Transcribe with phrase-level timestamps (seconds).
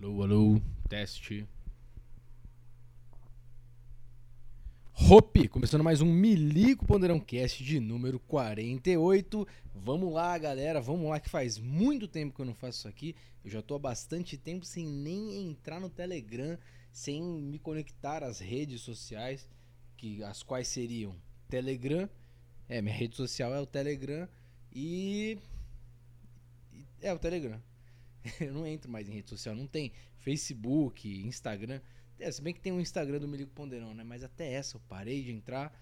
[0.00, 1.44] Alô, alô, teste.
[4.94, 9.44] Hope, começando mais um Milico Ponderão Cast de número 48.
[9.74, 13.16] Vamos lá, galera, vamos lá que faz muito tempo que eu não faço isso aqui.
[13.44, 16.56] Eu já tô há bastante tempo sem nem entrar no Telegram,
[16.92, 19.48] sem me conectar às redes sociais,
[19.96, 21.16] que as quais seriam
[21.48, 22.08] Telegram,
[22.68, 24.28] é, minha rede social é o Telegram
[24.72, 25.38] e
[27.00, 27.60] é o Telegram.
[28.40, 31.80] Eu não entro mais em rede social, não tem Facebook, Instagram.
[32.18, 34.02] É, se bem que tem um Instagram do Milico Ponderão, né?
[34.02, 35.72] Mas até essa eu parei de entrar.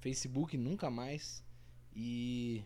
[0.00, 1.44] Facebook nunca mais.
[1.94, 2.64] E.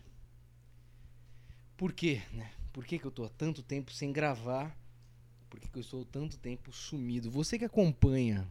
[1.77, 2.51] Por quê, né?
[2.73, 4.77] Por que, que eu tô há tanto tempo sem gravar?
[5.51, 7.31] Por que, que eu estou tanto tempo sumido?
[7.31, 8.49] Você que acompanha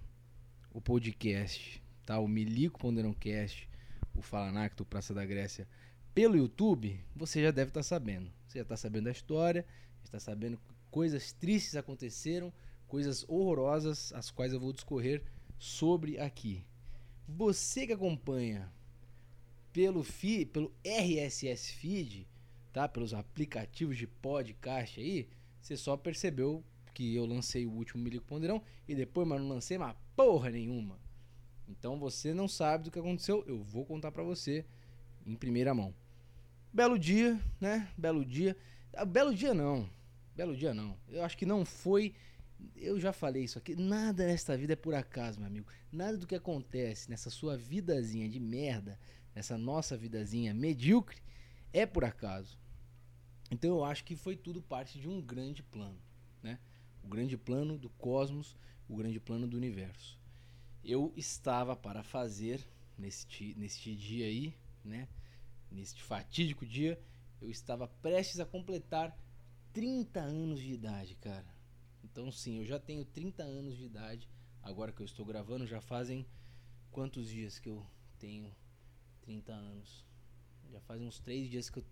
[0.74, 2.20] o podcast, tá?
[2.20, 3.70] O Milico Ponderão Cast,
[4.14, 5.68] o Falanacto, Praça da Grécia,
[6.14, 8.32] pelo YouTube, você já deve estar tá sabendo.
[8.48, 9.66] Você já está sabendo da história,
[10.04, 10.60] está sabendo
[10.96, 12.54] coisas tristes aconteceram
[12.88, 15.22] coisas horrorosas, as quais eu vou discorrer
[15.60, 16.66] sobre aqui.
[17.28, 18.72] Você que acompanha
[19.74, 22.26] pelo feed, pelo RSS Feed,
[22.72, 22.88] tá?
[22.88, 25.28] Pelos aplicativos de podcast aí,
[25.60, 29.76] você só percebeu que eu lancei o último Milico Ponderão e depois, mas não lancei
[29.76, 30.98] uma porra nenhuma.
[31.68, 34.64] Então você não sabe do que aconteceu, eu vou contar para você
[35.26, 35.94] em primeira mão.
[36.72, 37.92] Belo dia, né?
[37.98, 38.56] Belo dia.
[38.94, 39.94] Ah, belo dia não.
[40.36, 40.98] Belo dia não.
[41.08, 42.14] Eu acho que não foi
[42.76, 45.68] eu já falei isso aqui, nada nesta vida é por acaso, meu amigo.
[45.92, 49.00] Nada do que acontece nessa sua vidazinha de merda,
[49.34, 51.22] nessa nossa vidazinha medíocre,
[51.74, 52.58] é por acaso.
[53.52, 56.00] Então eu acho que foi tudo parte de um grande plano,
[56.42, 56.60] né?
[57.04, 58.56] O grande plano do cosmos,
[58.88, 60.18] o grande plano do universo.
[60.84, 62.66] Eu estava para fazer
[62.98, 65.08] neste, neste dia aí, né?
[65.72, 67.00] Neste fatídico dia,
[67.42, 69.16] eu estava prestes a completar
[69.76, 71.54] 30 anos de idade, cara.
[72.02, 74.30] Então, sim, eu já tenho 30 anos de idade.
[74.64, 76.26] Agora que eu estou gravando, já fazem
[76.90, 77.86] quantos dias que eu
[78.18, 78.56] tenho
[79.20, 80.06] 30 anos?
[80.72, 81.86] Já fazem uns 3 dias que eu,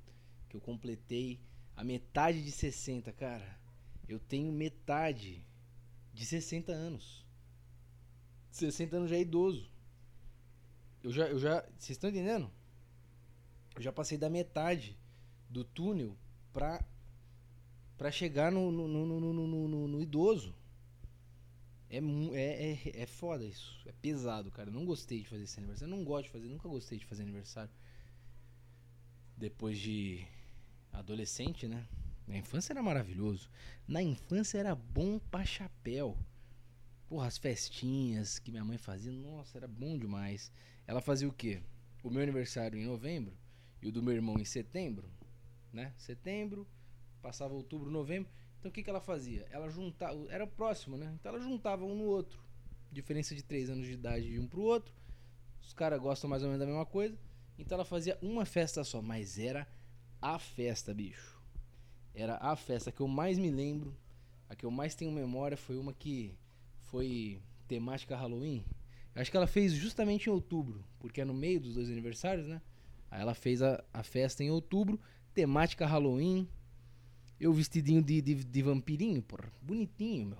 [0.47, 1.41] que eu completei
[1.75, 3.59] a metade de 60, cara.
[4.07, 5.45] Eu tenho metade
[6.13, 7.27] de 60 anos.
[8.49, 9.69] 60 anos já é idoso.
[11.03, 12.49] Eu já, eu já, vocês estão entendendo?
[13.75, 14.97] Eu já passei da metade
[15.49, 16.17] do túnel
[16.53, 16.81] pra
[18.03, 20.53] para chegar no no, no, no, no, idoso.
[21.89, 23.81] É, é, é, é foda isso.
[23.85, 24.67] É pesado, cara.
[24.67, 25.89] Eu não gostei de fazer esse aniversário.
[25.89, 27.71] Eu não gosto de fazer, nunca gostei de fazer aniversário.
[29.37, 30.27] Depois de
[30.91, 31.87] adolescente, né?
[32.27, 33.49] Na infância era maravilhoso.
[33.87, 36.17] Na infância era bom pra chapéu.
[37.07, 40.51] Porra, as festinhas que minha mãe fazia, nossa, era bom demais.
[40.85, 41.63] Ela fazia o quê?
[42.03, 43.33] O meu aniversário em novembro
[43.81, 45.09] e o do meu irmão em setembro,
[45.71, 45.93] né?
[45.97, 46.67] Setembro,
[47.23, 48.29] Passava outubro, novembro.
[48.59, 49.47] Então o que, que ela fazia?
[49.49, 50.13] Ela juntava.
[50.29, 51.15] Era próximo, né?
[51.15, 52.37] Então ela juntava um no outro.
[52.91, 54.93] Diferença de três anos de idade de um pro outro.
[55.61, 57.17] Os caras gostam mais ou menos da mesma coisa.
[57.57, 59.01] Então ela fazia uma festa só.
[59.01, 59.65] Mas era
[60.21, 61.41] a festa, bicho.
[62.13, 63.95] Era a festa que eu mais me lembro.
[64.49, 66.37] A que eu mais tenho memória foi uma que
[66.81, 68.65] foi temática Halloween.
[69.15, 72.61] Acho que ela fez justamente em outubro, porque é no meio dos dois aniversários, né?
[73.09, 74.99] Aí ela fez a, a festa em outubro,
[75.33, 76.49] temática Halloween.
[77.43, 79.51] Eu vestidinho de, de, de vampirinho, porra.
[79.61, 80.37] Bonitinho, meu.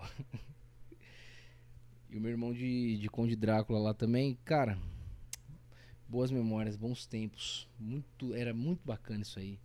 [2.10, 4.38] E o meu irmão de, de Conde Drácula lá também.
[4.46, 4.80] Cara,
[6.08, 7.68] boas memórias, bons tempos.
[7.78, 9.60] Muito, era muito bacana isso aí.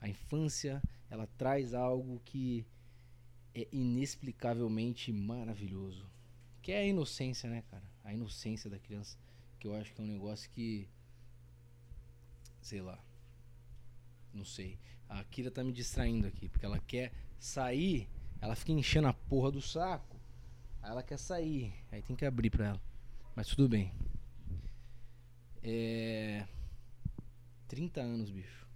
[0.00, 0.80] A infância,
[1.10, 2.64] ela traz algo que
[3.52, 6.08] é inexplicavelmente maravilhoso.
[6.62, 7.82] Que é a inocência, né, cara?
[8.04, 9.18] A inocência da criança.
[9.58, 10.86] Que eu acho que é um negócio que.
[12.62, 13.04] Sei lá.
[14.32, 14.78] Não sei.
[15.08, 18.08] A Kira tá me distraindo aqui, porque ela quer sair,
[18.40, 20.16] ela fica enchendo a porra do saco.
[20.82, 22.82] Aí ela quer sair, aí tem que abrir pra ela.
[23.34, 23.92] Mas tudo bem.
[25.62, 26.46] É.
[27.68, 28.66] 30 anos, bicho.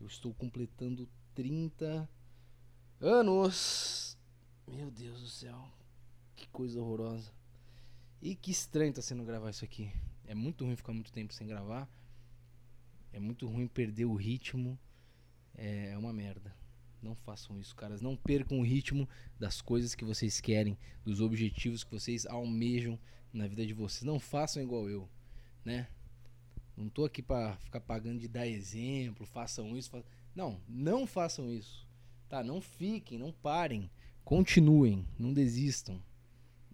[0.00, 2.08] Eu estou completando 30
[3.00, 4.18] anos.
[4.66, 5.68] Meu Deus do céu.
[6.34, 7.32] Que coisa horrorosa.
[8.20, 9.90] E que estranho tá sendo gravar isso aqui.
[10.26, 11.88] É muito ruim ficar muito tempo sem gravar.
[13.12, 14.78] É muito ruim perder o ritmo
[15.56, 16.54] é, é uma merda.
[17.02, 18.00] Não façam isso, caras.
[18.00, 19.08] Não percam o ritmo
[19.38, 22.98] das coisas que vocês querem, dos objetivos que vocês almejam
[23.32, 24.02] na vida de vocês.
[24.02, 25.08] Não façam igual eu,
[25.64, 25.88] né?
[26.76, 29.90] Não tô aqui para ficar pagando de dar exemplo, façam isso.
[29.90, 30.04] Fa...
[30.34, 31.86] Não, não façam isso.
[32.28, 32.42] Tá?
[32.42, 33.90] Não fiquem, não parem.
[34.24, 36.02] Continuem, não desistam.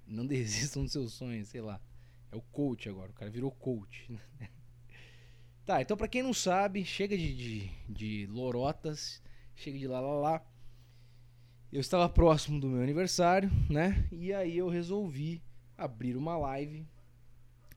[0.06, 1.80] Não desistam dos seus sonhos, sei lá.
[2.30, 4.08] É o coach agora, o cara virou coach.
[5.64, 9.22] Tá, então pra quem não sabe, chega de, de, de lorotas,
[9.54, 10.42] chega de lá lá lá.
[11.72, 14.06] Eu estava próximo do meu aniversário, né?
[14.10, 15.42] E aí eu resolvi
[15.78, 16.86] abrir uma live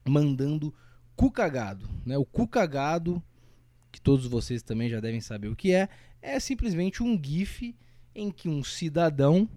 [0.04, 0.74] mandando
[1.14, 2.18] cu cagado, né?
[2.18, 3.22] O cu cagado,
[3.92, 5.88] que todos vocês também já devem saber o que é,
[6.20, 7.74] é simplesmente um gif
[8.14, 9.48] em que um cidadão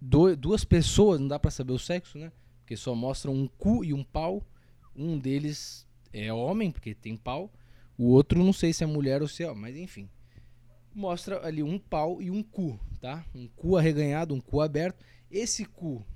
[0.00, 2.30] duas pessoas, não dá para saber o sexo, né?
[2.60, 4.46] Porque só mostram um cu e um pau.
[4.94, 5.83] Um deles
[6.14, 7.52] é homem, porque tem pau.
[7.98, 10.08] O outro não sei se é mulher ou se é, mas enfim.
[10.94, 13.24] Mostra ali um pau e um cu, tá?
[13.34, 15.04] Um cu arreganhado, um cu aberto.
[15.28, 16.06] Esse cu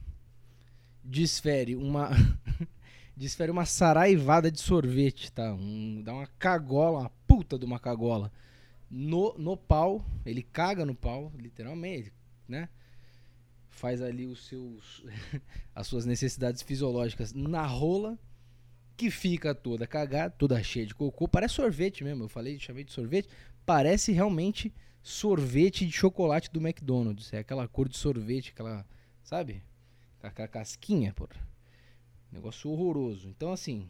[1.03, 2.11] desfere uma
[3.17, 5.53] desfere uma saraivada de sorvete, tá?
[5.53, 8.31] Um, dá uma cagola, uma puta de uma cagola
[8.89, 10.05] no, no pau.
[10.25, 12.13] Ele caga no pau, literalmente,
[12.47, 12.69] né?
[13.69, 15.05] Faz ali os seus
[15.75, 18.17] as suas necessidades fisiológicas na rola,
[18.99, 21.29] que fica toda cagada, toda cheia de cocô.
[21.29, 22.25] Parece sorvete mesmo.
[22.25, 23.29] Eu falei, chamei de sorvete.
[23.65, 27.33] Parece realmente sorvete de chocolate do McDonald's.
[27.33, 28.85] É aquela cor de sorvete, aquela,
[29.23, 29.63] sabe?
[30.21, 31.37] Aquela casquinha, porra.
[32.33, 33.29] Negócio horroroso.
[33.29, 33.89] Então, assim,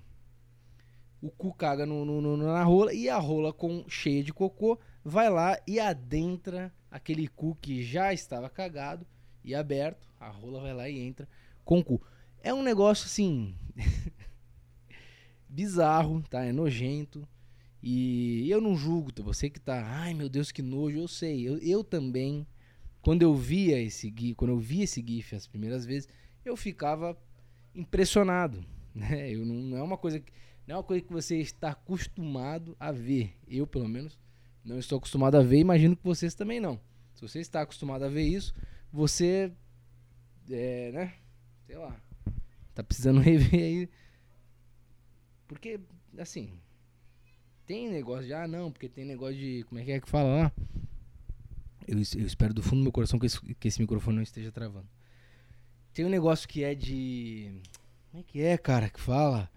[1.22, 4.78] o cu caga no, no, no, na rola e a rola com cheia de cocô
[5.02, 9.06] vai lá e adentra aquele cu que já estava cagado
[9.42, 10.06] e aberto.
[10.20, 11.26] A rola vai lá e entra
[11.64, 12.02] com o cu.
[12.42, 13.54] É um negócio assim
[15.48, 16.44] bizarro, tá?
[16.44, 17.26] É nojento.
[17.82, 19.22] E eu não julgo, tá?
[19.22, 21.48] você que tá, ai meu Deus, que nojo, eu sei.
[21.48, 22.46] Eu, eu também,
[23.00, 26.08] quando eu via esse GIF, quando eu vi esse GIF as primeiras vezes,
[26.44, 27.16] eu ficava
[27.74, 28.64] impressionado,
[28.94, 29.30] né?
[29.30, 30.32] Eu não, não, é uma coisa que
[30.66, 33.34] não é uma coisa que você está acostumado a ver.
[33.48, 34.18] Eu, pelo menos,
[34.62, 36.78] não estou acostumado a ver, imagino que vocês também não.
[37.14, 38.52] Se você está acostumado a ver isso,
[38.92, 39.50] você
[40.50, 41.14] é, né?
[41.66, 41.98] Sei lá.
[42.74, 43.88] Tá precisando rever aí.
[45.48, 45.80] Porque
[46.18, 46.52] assim,
[47.66, 50.42] tem negócio de ah, não, porque tem negócio de como é que é que fala
[50.42, 50.52] lá?
[51.86, 54.52] Eu, eu espero do fundo do meu coração que esse, que esse microfone não esteja
[54.52, 54.88] travando.
[55.92, 57.60] Tem um negócio que é de.
[58.10, 59.50] Como é que é, cara, que fala?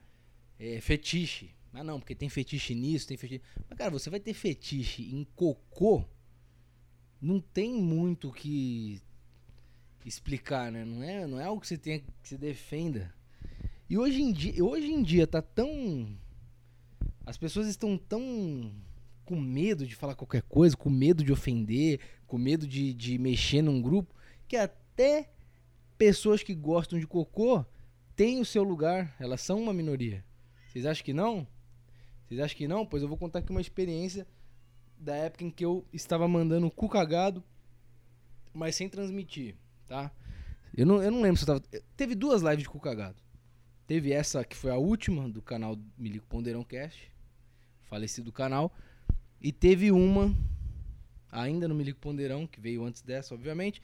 [0.57, 1.53] É fetiche.
[1.73, 3.41] Ah, não, porque tem fetiche nisso, tem fetiche.
[3.69, 6.05] Mas, cara, você vai ter fetiche em cocô?
[7.21, 9.01] Não tem muito o que
[10.05, 10.83] explicar, né?
[10.83, 13.13] Não é, não é algo que você tenha que se defenda.
[13.91, 16.17] E hoje em dia, hoje em dia tá tão
[17.25, 18.73] as pessoas estão tão
[19.25, 23.61] com medo de falar qualquer coisa, com medo de ofender, com medo de, de mexer
[23.61, 24.15] num grupo,
[24.47, 25.29] que até
[25.97, 27.65] pessoas que gostam de cocô
[28.15, 30.23] têm o seu lugar, elas são uma minoria.
[30.69, 31.45] Vocês acham que não?
[32.25, 32.85] Vocês acham que não?
[32.85, 34.25] Pois eu vou contar aqui uma experiência
[34.97, 37.43] da época em que eu estava mandando cu cagado,
[38.53, 40.09] mas sem transmitir, tá?
[40.73, 41.81] Eu não, eu não lembro se eu tava.
[41.97, 43.21] Teve duas lives de cu cagado.
[43.91, 47.11] Teve essa que foi a última do canal Milico Ponderão Cast,
[47.83, 48.73] falecido canal.
[49.41, 50.33] E teve uma,
[51.29, 53.81] ainda no Milico Ponderão, que veio antes dessa, obviamente,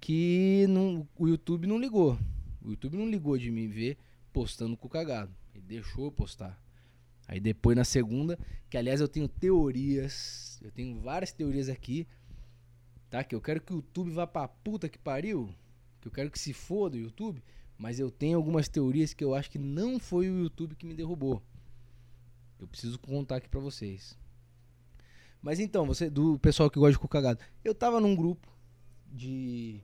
[0.00, 2.16] que não, o YouTube não ligou.
[2.62, 3.98] O YouTube não ligou de me ver
[4.32, 5.34] postando com cagado.
[5.52, 6.56] Ele deixou eu postar.
[7.26, 8.38] Aí depois na segunda,
[8.70, 12.06] que aliás eu tenho teorias, eu tenho várias teorias aqui,
[13.10, 13.24] tá?
[13.24, 15.52] Que eu quero que o YouTube vá pra puta que pariu,
[16.00, 17.42] que eu quero que se foda o YouTube,
[17.78, 20.94] mas eu tenho algumas teorias que eu acho que não foi o YouTube que me
[20.94, 21.42] derrubou.
[22.58, 24.18] Eu preciso contar aqui pra vocês.
[25.40, 28.48] Mas então, você do pessoal que gosta de cu cagado, eu tava num grupo
[29.06, 29.80] de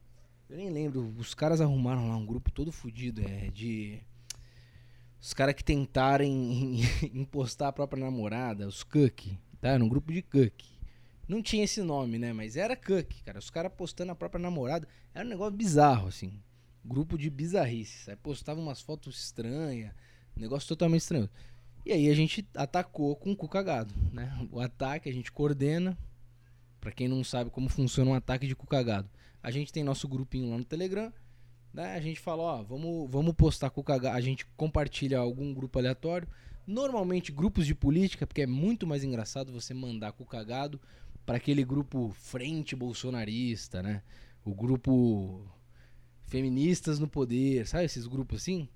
[0.48, 4.00] eu nem lembro, os caras arrumaram lá um grupo todo fodido, é, de.
[5.20, 6.80] Os caras que tentarem
[7.14, 9.70] impostar a própria namorada, os Cook, tá?
[9.70, 10.62] Era um grupo de Cook.
[11.26, 12.34] Não tinha esse nome, né?
[12.34, 13.38] Mas era Cook, cara.
[13.38, 14.86] Os caras postando a própria namorada.
[15.14, 16.38] Era um negócio bizarro, assim.
[16.84, 18.08] Grupo de bizarrices.
[18.08, 19.92] Aí postavam umas fotos estranhas.
[20.36, 21.30] Negócio totalmente estranho.
[21.86, 24.46] E aí a gente atacou com o cu cagado, né?
[24.50, 25.96] O ataque a gente coordena.
[26.80, 29.08] Pra quem não sabe como funciona um ataque de cu cagado.
[29.42, 31.12] A gente tem nosso grupinho lá no Telegram.
[31.72, 31.94] Né?
[31.94, 36.28] A gente fala, ó, vamos, vamos postar com o A gente compartilha algum grupo aleatório.
[36.66, 40.80] Normalmente grupos de política, porque é muito mais engraçado você mandar o cagado
[41.26, 44.02] para aquele grupo frente bolsonarista, né?
[44.44, 45.46] O grupo
[46.34, 48.68] feministas no poder, sabe esses grupos assim?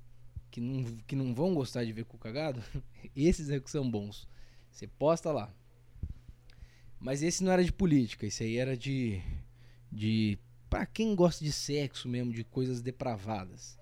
[0.48, 2.62] Que não, que não vão gostar de ver o cagado?
[3.16, 4.28] Esses é que são bons.
[4.70, 5.52] Você posta lá.
[7.00, 9.20] Mas esse não era de política, esse aí era de,
[9.90, 10.38] de
[10.70, 13.76] para quem gosta de sexo mesmo, de coisas depravadas.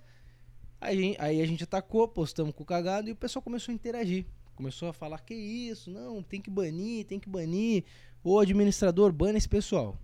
[0.80, 4.26] Aí, aí a gente atacou, postamos o cagado e o pessoal começou a interagir.
[4.54, 7.84] Começou a falar: que isso, não, tem que banir, tem que banir.
[8.24, 9.98] O administrador bane esse pessoal.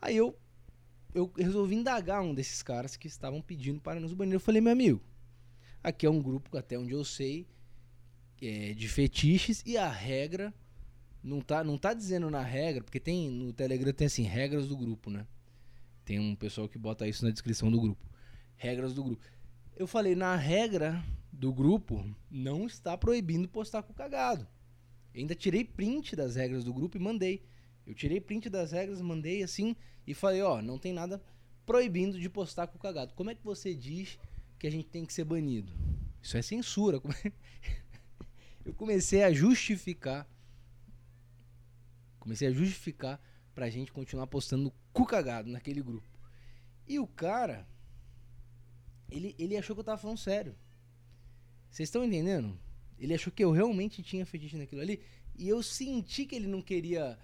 [0.00, 0.34] Aí eu,
[1.14, 4.34] eu resolvi indagar um desses caras que estavam pedindo para nos banir.
[4.34, 5.00] Eu falei: meu amigo,
[5.82, 7.46] aqui é um grupo, até onde eu sei,
[8.40, 10.52] é, de fetiches e a regra.
[11.22, 14.74] Não tá, não tá dizendo na regra, porque tem no Telegram tem assim, regras do
[14.74, 15.26] grupo, né?
[16.02, 18.02] Tem um pessoal que bota isso na descrição do grupo.
[18.56, 19.22] Regras do grupo.
[19.76, 24.46] Eu falei, na regra do grupo, não está proibindo postar com cagado.
[25.14, 27.42] Eu ainda tirei print das regras do grupo e mandei.
[27.90, 29.74] Eu tirei print das regras, mandei assim
[30.06, 31.20] e falei, ó, não tem nada
[31.66, 33.14] proibindo de postar com cagado.
[33.14, 34.16] Como é que você diz
[34.60, 35.72] que a gente tem que ser banido?
[36.22, 37.02] Isso é censura.
[38.64, 40.24] Eu comecei a justificar.
[42.20, 43.20] Comecei a justificar
[43.56, 46.08] pra gente continuar postando cu cagado naquele grupo.
[46.86, 47.66] E o cara,
[49.10, 50.54] ele, ele achou que eu tava falando sério.
[51.68, 52.56] Vocês estão entendendo?
[52.96, 55.02] Ele achou que eu realmente tinha fetiche naquilo ali.
[55.36, 57.18] E eu senti que ele não queria.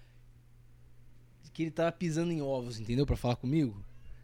[1.53, 3.05] Que ele tava pisando em ovos, entendeu?
[3.05, 3.83] Pra falar comigo.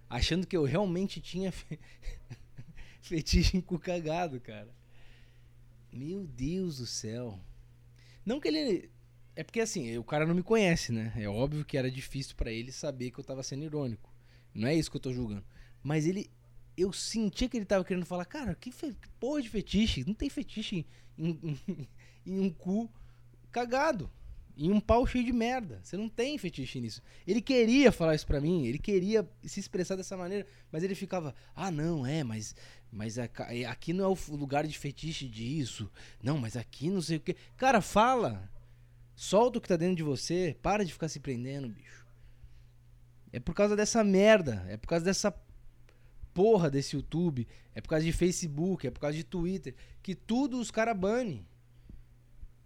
[0.10, 1.80] Achando que eu realmente tinha fe...
[3.02, 4.74] fetiche em cu cagado, cara.
[5.92, 7.40] Meu Deus do céu.
[8.26, 8.90] Não que ele.
[9.36, 11.14] É porque assim, o cara não me conhece, né?
[11.16, 14.12] É óbvio que era difícil para ele saber que eu tava sendo irônico.
[14.54, 15.44] Não é isso que eu tô julgando.
[15.82, 16.30] Mas ele.
[16.76, 18.96] Eu senti que ele tava querendo falar, cara, que, fe...
[19.00, 20.04] que porra de fetiche?
[20.08, 21.60] Não tem fetiche em,
[22.26, 22.92] em um cu
[23.52, 24.10] cagado.
[24.56, 25.80] Em um pau cheio de merda.
[25.84, 27.02] Você não tem fetiche nisso.
[27.26, 31.34] Ele queria falar isso pra mim, ele queria se expressar dessa maneira, mas ele ficava,
[31.56, 32.56] ah, não, é, mas
[32.94, 33.28] mas é
[33.68, 35.92] aqui não é o lugar de fetiche disso.
[36.22, 37.36] Não, mas aqui não sei o que.
[37.58, 38.48] Cara, fala.
[39.16, 40.56] Solta o que tá dentro de você.
[40.62, 42.06] Para de ficar se prendendo, bicho.
[43.32, 44.64] É por causa dessa merda.
[44.70, 45.34] É por causa dessa
[46.36, 47.48] porra desse YouTube.
[47.74, 48.86] É por causa de Facebook.
[48.86, 49.74] É por causa de Twitter.
[50.04, 51.44] Que tudo os caras banem.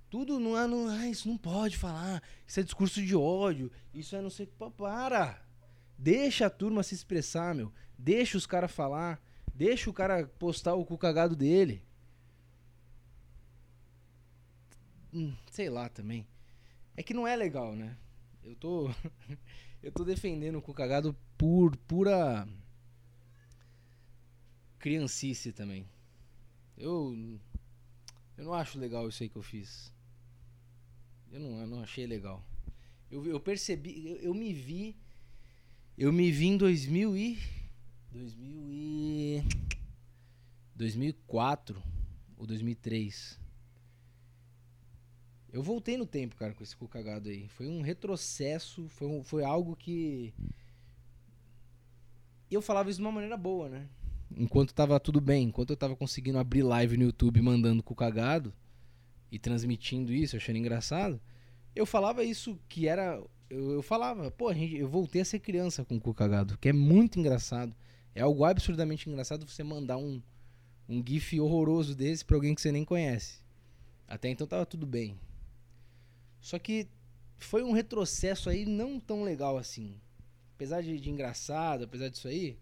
[0.09, 0.65] Tudo não é.
[0.65, 2.23] Não, ah, isso não pode falar.
[2.45, 3.71] Isso é discurso de ódio.
[3.93, 4.47] Isso é não sei.
[4.77, 5.41] Para.
[5.97, 7.71] Deixa a turma se expressar, meu.
[7.97, 9.21] Deixa os caras falar.
[9.53, 11.83] Deixa o cara postar o cu cagado dele.
[15.13, 16.27] Hum, sei lá também.
[16.95, 17.97] É que não é legal, né?
[18.43, 18.89] Eu tô.
[19.83, 22.47] eu tô defendendo o cu cagado por pura.
[24.79, 25.89] criancice também.
[26.77, 27.39] Eu.
[28.37, 29.91] Eu não acho legal isso aí que eu fiz.
[31.31, 32.43] Eu não, eu não achei legal.
[33.11, 34.07] Eu, eu percebi.
[34.07, 34.95] Eu, eu me vi.
[35.97, 37.39] Eu me vi em 2000 e.
[38.11, 39.43] 2000 e
[40.75, 41.81] 2004
[42.37, 43.39] ou 2003.
[45.51, 47.47] Eu voltei no tempo, cara, com esse cu cagado aí.
[47.47, 50.33] Foi um retrocesso, foi, um, foi algo que.
[52.49, 53.87] Eu falava isso de uma maneira boa, né?
[54.35, 58.53] Enquanto tava tudo bem, enquanto eu tava conseguindo abrir live no YouTube mandando cu cagado
[59.31, 61.19] e transmitindo isso, achando engraçado,
[61.75, 63.21] eu falava isso que era.
[63.49, 66.69] Eu, eu falava, pô, gente, eu voltei a ser criança com o cu cagado, que
[66.69, 67.75] é muito engraçado.
[68.13, 70.21] É algo absurdamente engraçado você mandar um,
[70.89, 73.39] um GIF horroroso desse pra alguém que você nem conhece.
[74.07, 75.19] Até então tava tudo bem.
[76.41, 76.87] Só que
[77.37, 79.95] foi um retrocesso aí não tão legal assim.
[80.55, 82.57] Apesar de, de engraçado, apesar disso aí,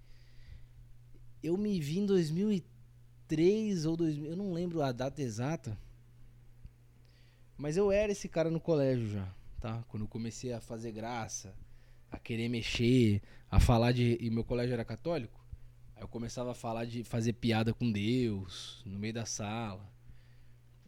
[1.41, 5.77] eu me vi em 2003 ou 2000, eu não lembro a data exata.
[7.57, 9.83] Mas eu era esse cara no colégio já, tá?
[9.87, 11.55] Quando eu comecei a fazer graça,
[12.11, 14.17] a querer mexer, a falar de.
[14.19, 15.43] E meu colégio era católico.
[15.95, 19.89] Aí eu começava a falar de fazer piada com Deus no meio da sala.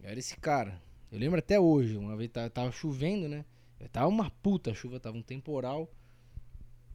[0.02, 0.82] Eu era esse cara.
[1.10, 3.46] Eu lembro até hoje, uma vez tava, chovendo, né?
[3.92, 5.90] Tava uma puta chuva, tava um temporal.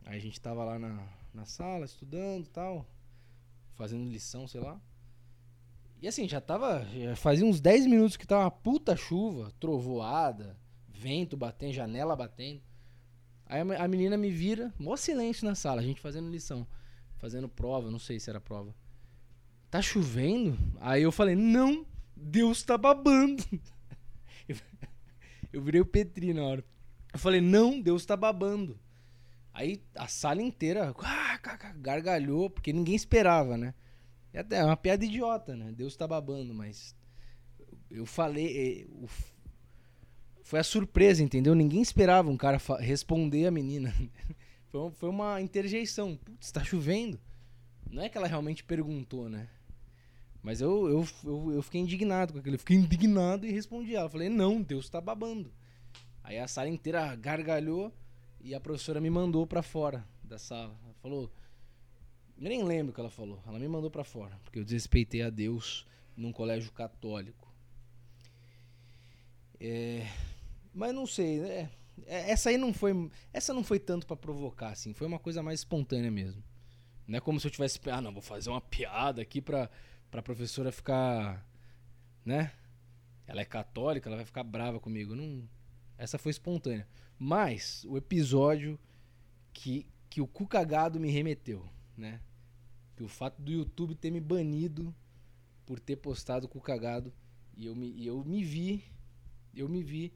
[0.04, 2.86] Aí a gente tava lá na, na sala estudando e tal,
[3.74, 4.78] fazendo lição, sei lá.
[6.02, 6.86] E assim, já tava.
[6.94, 12.60] Já fazia uns 10 minutos que tava uma puta chuva, trovoada, vento batendo, janela batendo.
[13.46, 16.66] Aí a menina me vira, mó silêncio na sala, a gente fazendo lição
[17.22, 18.74] fazendo prova, não sei se era prova.
[19.70, 20.58] Tá chovendo?
[20.80, 23.44] Aí eu falei, não, Deus tá babando.
[25.52, 26.64] Eu, virei o Petri na hora.
[27.12, 28.80] Eu falei, não, Deus tá babando.
[29.52, 30.92] Aí a sala inteira
[31.76, 33.74] gargalhou, porque ninguém esperava, né?
[34.32, 35.72] É até uma piada idiota, né?
[35.72, 36.96] Deus tá babando, mas
[37.90, 38.86] eu falei.
[38.90, 39.06] Eh,
[40.42, 41.54] foi a surpresa, entendeu?
[41.54, 43.94] Ninguém esperava um cara responder a menina.
[44.72, 46.16] Foi, foi uma interjeição.
[46.16, 47.20] Putz, tá chovendo.
[47.90, 49.46] Não é que ela realmente perguntou, né?
[50.42, 52.54] Mas eu, eu, eu, eu, fiquei indignado com aquilo.
[52.54, 54.08] Eu fiquei indignado e respondi ela.
[54.08, 55.52] Falei, não, Deus tá babando.
[56.24, 57.92] Aí a sala inteira gargalhou
[58.40, 60.74] e a professora me mandou para fora da sala.
[60.82, 61.30] Ela falou.
[62.42, 63.40] Eu nem lembro o que ela falou.
[63.46, 64.36] Ela me mandou para fora.
[64.42, 67.48] Porque eu desrespeitei a Deus num colégio católico.
[69.60, 70.04] É,
[70.74, 71.70] mas não sei, né?
[72.04, 73.08] É, essa aí não foi.
[73.32, 74.92] Essa não foi tanto para provocar, assim.
[74.92, 76.42] Foi uma coisa mais espontânea mesmo.
[77.06, 77.78] Não é como se eu tivesse.
[77.88, 79.70] Ah, não, vou fazer uma piada aqui pra,
[80.10, 81.46] pra professora ficar.
[82.24, 82.50] Né?
[83.24, 85.14] Ela é católica, ela vai ficar brava comigo.
[85.14, 85.48] Não.
[85.96, 86.88] Essa foi espontânea.
[87.16, 88.76] Mas o episódio
[89.52, 92.20] que que o cu cagado me remeteu, né?
[93.02, 94.94] Que o fato do YouTube ter me banido
[95.66, 97.12] por ter postado cu cagado
[97.56, 98.84] e eu me, e eu me vi,
[99.52, 100.12] eu me vi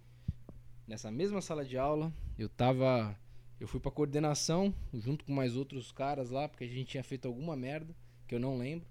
[0.86, 3.18] nessa mesma sala de aula, eu tava
[3.58, 7.26] eu fui pra coordenação junto com mais outros caras lá, porque a gente tinha feito
[7.26, 7.92] alguma merda
[8.24, 8.86] que eu não lembro.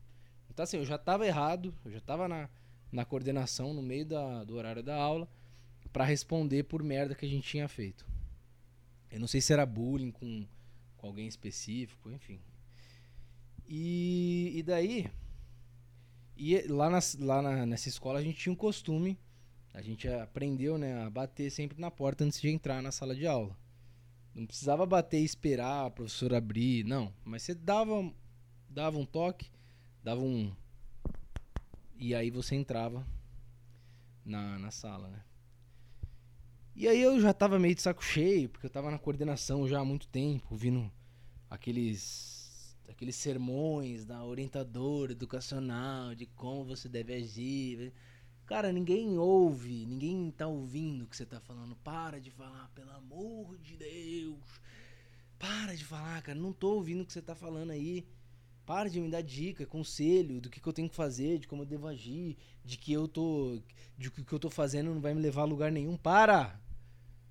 [0.50, 2.50] Então assim, eu já tava errado, eu já tava na,
[2.92, 5.26] na coordenação no meio da, do horário da aula
[5.94, 8.06] para responder por merda que a gente tinha feito.
[9.10, 10.46] Eu não sei se era bullying com,
[10.98, 12.42] com alguém específico, enfim.
[13.68, 15.10] E, e daí,
[16.38, 19.18] e lá, na, lá na, nessa escola a gente tinha um costume,
[19.74, 23.26] a gente aprendeu né, a bater sempre na porta antes de entrar na sala de
[23.26, 23.58] aula.
[24.34, 27.14] Não precisava bater e esperar a professora abrir, não.
[27.24, 28.12] Mas você dava,
[28.70, 29.50] dava um toque,
[30.04, 30.54] dava um.
[31.98, 33.08] E aí você entrava
[34.26, 35.24] na, na sala, né?
[36.76, 39.80] E aí eu já tava meio de saco cheio, porque eu tava na coordenação já
[39.80, 40.92] há muito tempo, ouvindo
[41.50, 42.35] aqueles
[42.90, 47.94] aqueles sermões da orientadora educacional de como você deve agir.
[48.46, 51.76] Cara, ninguém ouve, ninguém tá ouvindo o que você tá falando.
[51.78, 54.62] Para de falar, pelo amor de Deus.
[55.40, 58.08] Para de falar, cara, não tô ouvindo o que você tá falando aí.
[58.66, 61.62] Para de me dar dica, conselho do que, que eu tenho que fazer, de como
[61.62, 63.62] eu devo agir, de que eu tô.
[63.98, 65.96] de que o que eu tô fazendo não vai me levar a lugar nenhum.
[65.98, 66.60] Para!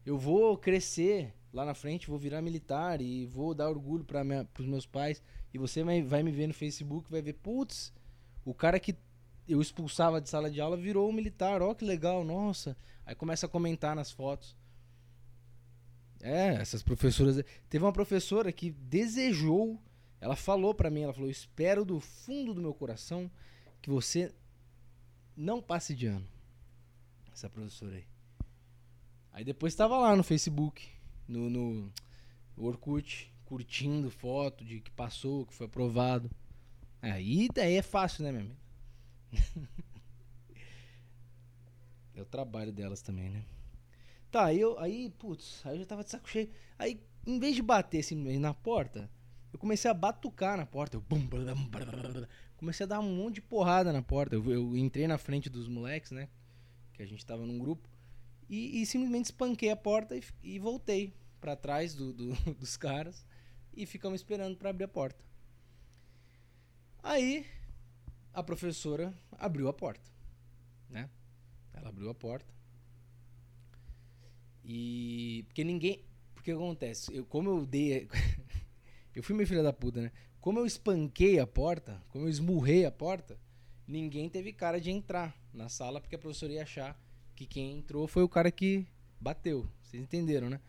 [0.06, 4.22] Eu vou crescer lá na frente, vou virar militar e vou dar orgulho para
[4.58, 5.22] os meus pais.
[5.54, 7.92] E você vai, vai me ver no Facebook, vai ver, putz,
[8.44, 8.96] o cara que
[9.46, 12.76] eu expulsava de sala de aula virou um militar, ó que legal, nossa.
[13.06, 14.56] Aí começa a comentar nas fotos.
[16.20, 17.44] É, essas professoras.
[17.68, 19.80] Teve uma professora que desejou,
[20.20, 23.30] ela falou para mim, ela falou: "Espero do fundo do meu coração
[23.80, 24.34] que você
[25.36, 26.26] não passe de ano".
[27.32, 28.06] Essa professora aí.
[29.32, 30.88] Aí depois estava lá no Facebook,
[31.28, 31.92] no, no
[32.56, 36.30] Orkut, curtindo foto de que passou, que foi aprovado.
[37.00, 38.56] Aí daí é fácil, né, meu amigo?
[42.14, 43.44] é o trabalho delas também, né?
[44.30, 46.50] Tá, eu, aí, putz, aí eu já tava de saco cheio.
[46.78, 49.08] Aí, em vez de bater assim na porta,
[49.52, 50.96] eu comecei a batucar na porta.
[50.96, 51.20] Eu, bum,
[52.56, 54.34] comecei a dar um monte de porrada na porta.
[54.34, 56.28] Eu, eu, entrei na frente dos moleques, né?
[56.92, 57.88] Que a gente tava num grupo.
[58.48, 63.24] E, e simplesmente espanquei a porta e, e voltei para trás do, do, dos caras.
[63.76, 65.24] E ficamos esperando para abrir a porta.
[67.02, 67.46] Aí,
[68.32, 70.10] a professora abriu a porta,
[70.88, 71.10] né?
[71.72, 72.52] Ela abriu a porta.
[74.64, 76.02] E porque ninguém,
[76.34, 78.08] porque acontece, eu como eu dei
[79.14, 80.12] eu fui meio filha da puta, né?
[80.40, 83.38] Como eu espanquei a porta, como eu esmurrei a porta,
[83.86, 86.98] ninguém teve cara de entrar na sala porque a professora ia achar
[87.34, 88.86] que quem entrou foi o cara que
[89.20, 89.68] bateu.
[89.82, 90.60] Vocês entenderam, né?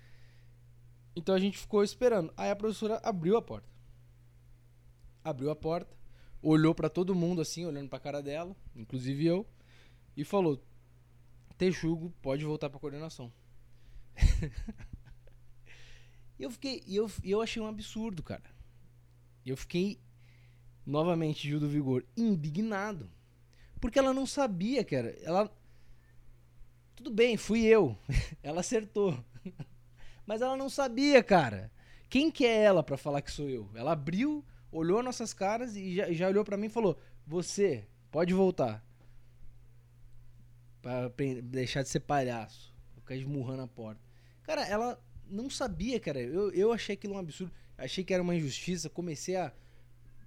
[1.15, 2.33] Então a gente ficou esperando.
[2.35, 3.69] Aí a professora abriu a porta.
[5.23, 5.95] Abriu a porta
[6.45, 9.45] olhou para todo mundo assim, olhando para a cara dela, inclusive eu,
[10.15, 10.63] e falou:
[11.57, 13.33] "Texugo pode voltar para coordenação".
[16.37, 18.43] e eu fiquei, e eu, eu achei um absurdo, cara.
[19.45, 19.99] Eu fiquei
[20.85, 23.09] novamente Gil do Vigor indignado,
[23.81, 25.17] porque ela não sabia, cara.
[25.21, 25.51] Ela
[26.95, 27.97] tudo bem, fui eu.
[28.41, 29.17] ela acertou.
[30.25, 31.71] Mas ela não sabia, cara.
[32.09, 33.69] Quem que é ela para falar que sou eu?
[33.75, 34.43] Ela abriu
[34.77, 38.83] olhou nossas caras e já, já olhou para mim e falou: Você pode voltar.
[40.81, 41.09] Pra
[41.43, 42.73] deixar de ser palhaço.
[42.95, 44.01] Ficar esmurrando a porta.
[44.43, 46.19] Cara, ela não sabia, cara.
[46.19, 47.51] Eu, eu achei aquilo um absurdo.
[47.77, 48.89] Achei que era uma injustiça.
[48.89, 49.51] Comecei a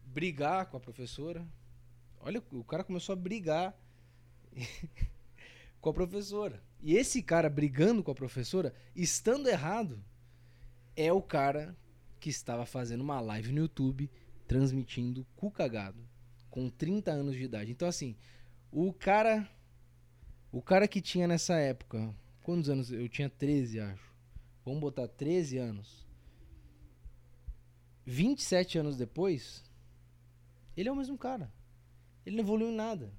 [0.07, 1.47] brigar com a professora.
[2.21, 3.79] Olha, o cara começou a brigar
[5.81, 6.61] com a professora.
[6.81, 10.03] E esse cara brigando com a professora, estando errado,
[10.97, 11.77] é o cara
[12.21, 14.11] que estava fazendo uma live no YouTube
[14.47, 16.03] transmitindo cu cagado
[16.51, 17.71] com 30 anos de idade.
[17.71, 18.17] Então assim,
[18.71, 19.49] o cara
[20.51, 22.91] o cara que tinha nessa época, quantos anos?
[22.91, 24.15] Eu tinha 13, acho.
[24.65, 26.07] Vamos botar 13 anos.
[28.07, 29.63] 27 anos depois,
[30.75, 31.53] ele é o mesmo cara.
[32.25, 33.13] Ele não evoluiu em nada.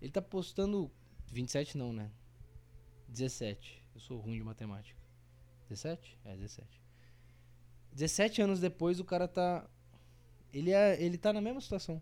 [0.00, 0.90] Ele tá postando
[1.28, 2.10] 27 não, né?
[3.12, 3.82] 17.
[3.94, 5.00] Eu sou ruim de matemática.
[5.68, 6.18] 17?
[6.24, 6.82] É, 17.
[7.92, 9.68] 17 anos depois o cara tá
[10.52, 12.00] ele, é, ele tá na mesma situação.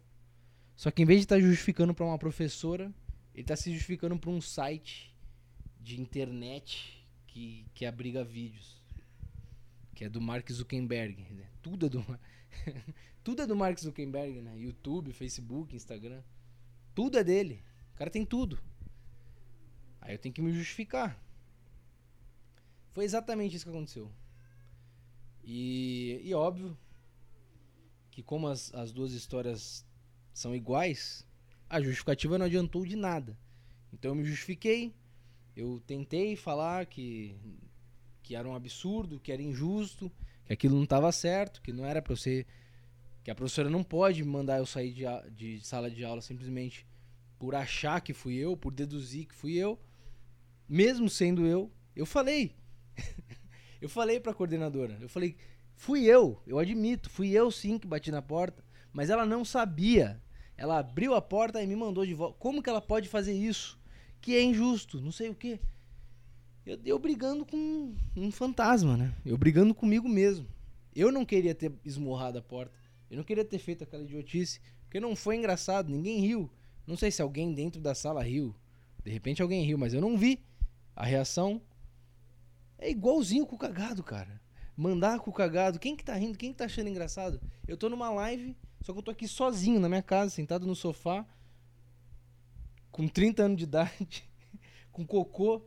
[0.75, 2.93] Só que em vez de estar tá justificando para uma professora,
[3.35, 5.15] ele tá se justificando para um site
[5.81, 8.81] de internet que, que abriga vídeos.
[9.95, 11.23] Que é do Mark Zuckerberg.
[11.31, 11.47] Né?
[11.63, 12.05] Tudo é do,
[13.23, 14.59] tudo é do Mark Zuckerberg, né?
[14.59, 16.23] YouTube, Facebook, Instagram.
[16.95, 17.63] Tudo é dele.
[17.95, 18.59] O cara tem tudo.
[20.01, 21.19] Aí eu tenho que me justificar.
[22.91, 24.11] Foi exatamente isso que aconteceu.
[25.45, 26.77] E, e óbvio
[28.11, 29.87] que como as, as duas histórias
[30.33, 31.27] são iguais,
[31.69, 33.39] a justificativa não adiantou de nada.
[33.93, 34.95] Então eu me justifiquei,
[35.57, 37.37] eu tentei falar que,
[38.23, 40.11] que era um absurdo, que era injusto,
[40.45, 42.47] que aquilo não estava certo, que não era para você.
[43.23, 46.87] que a professora não pode mandar eu sair de, de sala de aula simplesmente
[47.39, 49.79] por achar que fui eu, por deduzir que fui eu,
[50.71, 51.69] mesmo sendo eu.
[51.97, 52.55] Eu falei.
[53.83, 55.37] eu falei para a coordenadora, eu falei,
[55.75, 60.23] fui eu, eu admito, fui eu sim que bati na porta, mas ela não sabia.
[60.57, 62.39] Ela abriu a porta e me mandou de volta.
[62.39, 63.81] Como que ela pode fazer isso?
[64.21, 65.59] Que é injusto, não sei o quê.
[66.65, 69.15] Eu, eu brigando com um fantasma, né?
[69.25, 70.47] Eu brigando comigo mesmo.
[70.95, 72.79] Eu não queria ter esmurrado a porta.
[73.11, 74.61] Eu não queria ter feito aquela idiotice.
[74.83, 76.51] Porque não foi engraçado, ninguém riu.
[76.87, 78.55] Não sei se alguém dentro da sala riu.
[79.03, 80.45] De repente alguém riu, mas eu não vi.
[81.01, 81.63] A reação
[82.77, 84.39] é igualzinho com o cagado, cara.
[84.77, 85.79] Mandar com o cagado.
[85.79, 86.37] Quem que tá rindo?
[86.37, 87.41] Quem que tá achando engraçado?
[87.67, 90.77] Eu tô numa live, só que eu tô aqui sozinho na minha casa, sentado no
[90.77, 91.27] sofá,
[92.93, 94.29] com 30 anos de idade,
[94.93, 95.63] com cocô,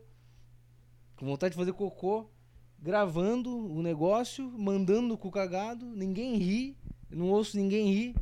[1.15, 2.29] com vontade de fazer cocô,
[2.77, 6.77] gravando o negócio, mandando com o cagado, ninguém ri,
[7.09, 8.15] eu não ouço ninguém rir,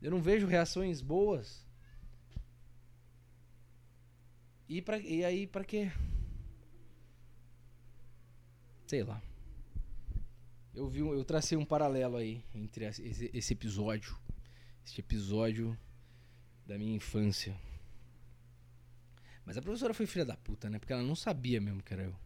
[0.00, 1.66] eu não vejo reações boas.
[4.66, 5.92] E, pra, e aí, pra quê?
[8.90, 9.22] Sei lá.
[10.74, 14.18] Eu vi, eu tracei um paralelo aí entre esse, esse episódio,
[14.84, 15.78] este episódio
[16.66, 17.56] da minha infância.
[19.46, 20.80] Mas a professora foi filha da puta, né?
[20.80, 22.16] Porque ela não sabia mesmo que era eu.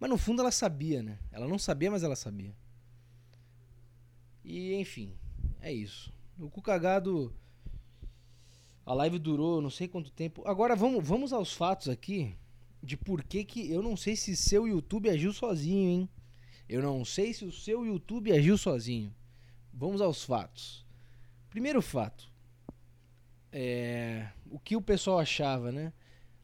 [0.00, 1.18] Mas no fundo ela sabia, né?
[1.30, 2.56] Ela não sabia, mas ela sabia.
[4.42, 5.18] E enfim,
[5.60, 6.10] é isso.
[6.38, 7.30] O cu cagado.
[8.86, 10.48] A live durou não sei quanto tempo.
[10.48, 12.34] Agora vamos, vamos aos fatos aqui
[12.82, 16.08] de por que que eu não sei se seu YouTube agiu sozinho, hein?
[16.68, 19.14] Eu não sei se o seu YouTube agiu sozinho.
[19.72, 20.84] Vamos aos fatos.
[21.48, 22.30] Primeiro fato.
[23.50, 25.92] É, o que o pessoal achava, né?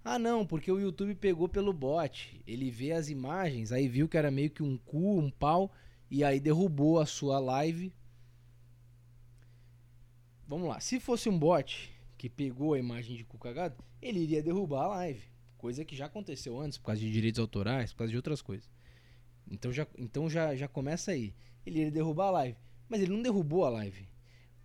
[0.03, 2.43] Ah, não, porque o YouTube pegou pelo bot.
[2.47, 5.73] Ele vê as imagens, aí viu que era meio que um cu, um pau,
[6.11, 7.95] e aí derrubou a sua live.
[10.47, 10.81] Vamos lá.
[10.81, 14.89] Se fosse um bot que pegou a imagem de cu cagado, ele iria derrubar a
[14.89, 15.34] live.
[15.65, 18.69] Coisa que já aconteceu antes, por causa de direitos autorais, por causa de outras coisas.
[19.51, 21.35] Então já, então já, já começa aí.
[21.65, 22.59] Ele ia derrubar a live.
[22.87, 24.07] Mas ele não derrubou a live.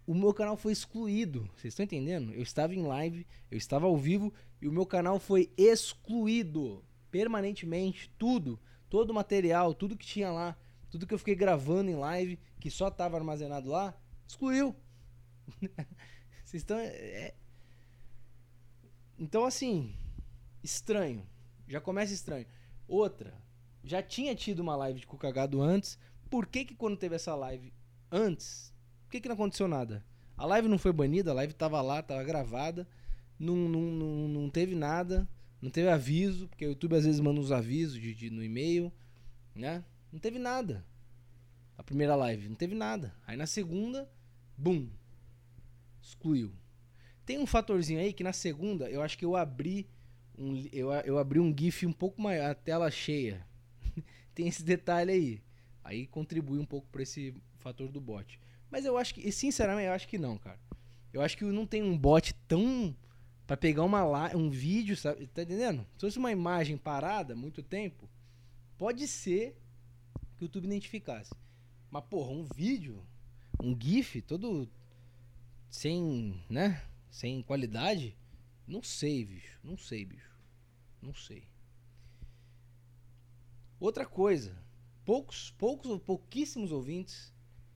[0.05, 1.49] O meu canal foi excluído.
[1.55, 2.33] Vocês estão entendendo?
[2.33, 8.13] Eu estava em live, eu estava ao vivo e o meu canal foi excluído permanentemente.
[8.17, 8.59] Tudo,
[8.89, 10.57] todo o material, tudo que tinha lá,
[10.91, 14.75] tudo que eu fiquei gravando em live, que só estava armazenado lá, excluiu.
[16.43, 16.77] Vocês estão.
[16.77, 17.35] É...
[19.17, 19.95] Então, assim,
[20.63, 21.25] estranho.
[21.67, 22.45] Já começa estranho.
[22.87, 23.33] Outra,
[23.83, 25.97] já tinha tido uma live de Cucagado antes.
[26.29, 27.73] Por que que quando teve essa live
[28.11, 30.05] antes, por que que não aconteceu nada?
[30.37, 32.87] A live não foi banida, a live tava lá, tava gravada.
[33.37, 35.27] Não, não, não, não teve nada.
[35.61, 38.91] Não teve aviso, porque o YouTube às vezes manda uns avisos de, de, no e-mail,
[39.53, 39.83] né?
[40.11, 40.85] Não teve nada.
[41.77, 43.13] A primeira live, não teve nada.
[43.27, 44.09] Aí na segunda,
[44.57, 44.89] bum,
[46.01, 46.53] excluiu.
[47.25, 49.89] Tem um fatorzinho aí que na segunda eu acho que eu abri
[50.39, 53.45] um, eu, eu abri um GIF um pouco maior, a tela cheia.
[54.33, 55.41] Tem esse detalhe aí.
[55.83, 58.39] Aí contribui um pouco para esse fator do bot.
[58.71, 60.59] Mas eu acho que, sinceramente, eu acho que não, cara.
[61.11, 62.95] Eu acho que não tem um bot tão
[63.45, 64.03] para pegar uma
[64.35, 65.25] um vídeo, sabe?
[65.27, 65.85] Tá entendendo?
[65.95, 68.07] Se fosse uma imagem parada muito tempo,
[68.77, 69.57] pode ser
[70.37, 71.33] que o YouTube identificasse.
[71.89, 73.03] Mas porra, um vídeo,
[73.61, 74.69] um GIF todo
[75.67, 76.83] sem, né?
[77.09, 78.15] Sem qualidade,
[78.67, 79.59] não sei, bicho.
[79.63, 80.28] Não sei, bicho.
[81.01, 81.47] Não sei.
[83.79, 84.61] Outra coisa,
[85.05, 87.33] poucos, poucos ou pouquíssimos ouvintes.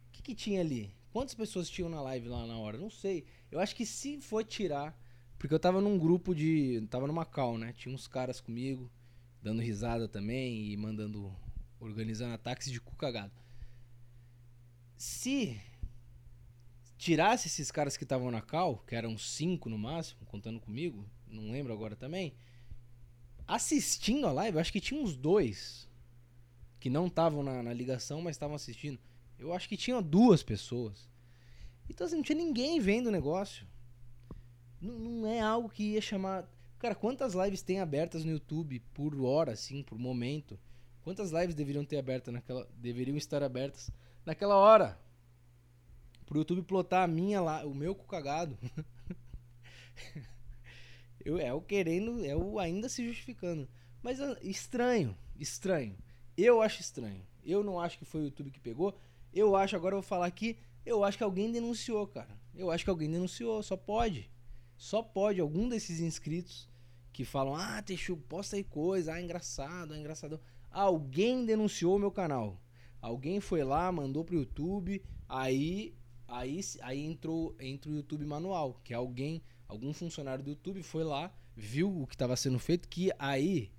[0.10, 0.94] O que, que tinha ali?
[1.12, 2.78] Quantas pessoas tinham na live lá na hora?
[2.78, 3.26] Não sei.
[3.52, 5.00] Eu acho que se for tirar.
[5.38, 6.86] Porque eu tava num grupo de.
[6.90, 7.74] Tava numa call, né?
[7.74, 8.92] Tinha uns caras comigo,
[9.42, 11.36] dando risada também e mandando.
[11.80, 13.34] organizando ataques de cu cagado.
[14.98, 15.62] Se
[16.98, 21.52] tirasse esses caras que estavam na cal, que eram cinco no máximo, contando comigo, não
[21.52, 22.34] lembro agora também.
[23.47, 25.89] Assistindo a live, acho que tinha uns dois
[26.79, 28.99] que não estavam na, na, ligação, mas estavam assistindo.
[29.39, 31.10] Eu acho que tinha duas pessoas.
[31.89, 33.65] Então assim, não tinha ninguém vendo o negócio.
[34.82, 36.49] Não, não é algo que ia chamar.
[36.79, 40.60] Cara, quantas lives tem abertas no YouTube por hora, assim, por momento?
[41.03, 42.67] Quantas lives deveriam ter aberta naquela.
[42.77, 43.89] deveriam estar abertas
[44.25, 44.97] naquela hora?
[46.34, 48.58] pro YouTube plotar a minha lá, o meu cagado.
[51.26, 53.68] eu, é o querendo, é o ainda se justificando.
[54.02, 55.98] Mas estranho, estranho.
[56.36, 57.26] Eu acho estranho.
[57.44, 58.98] Eu não acho que foi o YouTube que pegou.
[59.34, 62.40] Eu acho, agora eu vou falar aqui, eu acho que alguém denunciou, cara.
[62.54, 64.30] Eu acho que alguém denunciou, só pode.
[64.78, 66.70] Só pode algum desses inscritos
[67.12, 70.40] que falam: "Ah, Teixu, posta aí coisa, ah, engraçado, ah, engraçado".
[70.70, 72.62] Alguém denunciou meu canal.
[73.02, 75.96] Alguém foi lá, mandou pro YouTube, aí
[76.28, 79.42] aí aí entrou entra o YouTube manual, que é alguém,
[79.74, 83.72] algum funcionário do YouTube foi lá, viu o que estava sendo feito, que aí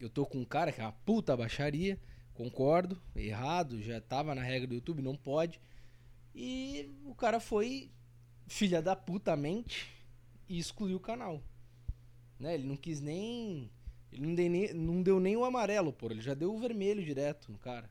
[0.00, 2.00] eu tô com um cara que é uma puta baixaria,
[2.34, 5.60] concordo, errado, já tava na regra do YouTube, não pode.
[6.34, 7.92] E o cara foi
[8.48, 9.88] filha da puta mente
[10.48, 11.40] e excluiu o canal.
[12.38, 12.54] Né?
[12.54, 13.70] Ele não quis nem.
[14.10, 16.10] Ele não, deu nem, não deu nem o amarelo, pô.
[16.10, 17.88] Ele já deu o vermelho direto no cara.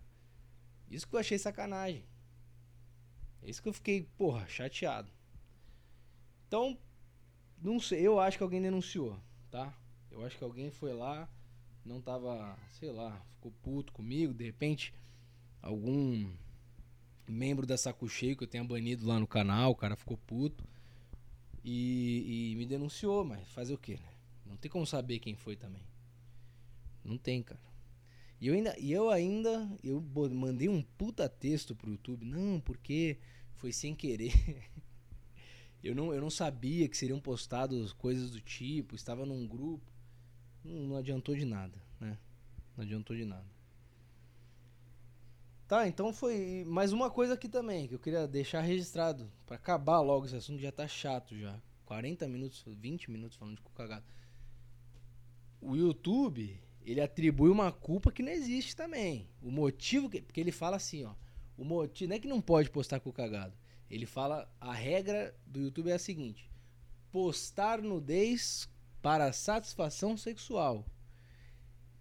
[0.90, 2.04] Isso que eu achei sacanagem.
[3.42, 5.10] É isso que eu fiquei, porra, chateado.
[6.48, 6.78] Então,
[7.62, 9.18] não sei, eu acho que alguém denunciou,
[9.50, 9.74] tá?
[10.12, 11.30] Eu acho que alguém foi lá,
[11.86, 14.94] não tava, sei lá, ficou puto comigo, de repente
[15.62, 16.32] algum
[17.28, 20.64] membro da Saco Cheio que eu tenha banido lá no canal, o cara ficou puto
[21.64, 24.14] e, e me denunciou, mas fazer o que, né?
[24.46, 25.84] Não tem como saber quem foi também.
[27.04, 27.62] Não tem, cara.
[28.42, 33.18] E eu ainda, e eu ainda, eu mandei um puta texto pro YouTube, não, porque
[33.54, 34.34] foi sem querer.
[35.84, 39.92] eu não, eu não sabia que seriam postados coisas do tipo, estava num grupo.
[40.64, 42.18] Não, não adiantou de nada, né?
[42.76, 43.48] Não adiantou de nada.
[45.68, 50.02] Tá, então foi mais uma coisa aqui também que eu queria deixar registrado para acabar
[50.02, 51.62] logo esse assunto já tá chato já.
[51.86, 54.04] 40 minutos, 20 minutos falando de cu cagado.
[55.62, 59.30] O YouTube, ele atribui uma culpa que não existe também.
[59.42, 61.14] O motivo que porque ele fala assim, ó,
[61.56, 63.54] o motivo não é que não pode postar cu cagado.
[63.90, 66.50] Ele fala a regra do YouTube é a seguinte:
[67.12, 68.70] postar nudez
[69.02, 70.86] para satisfação sexual.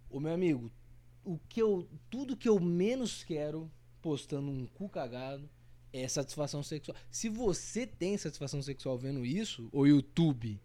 [0.09, 0.71] O meu amigo,
[1.23, 3.71] o que eu, tudo que eu menos quero
[4.01, 5.49] postando um cu cagado
[5.91, 6.97] é satisfação sexual.
[7.09, 10.61] Se você tem satisfação sexual vendo isso, o YouTube,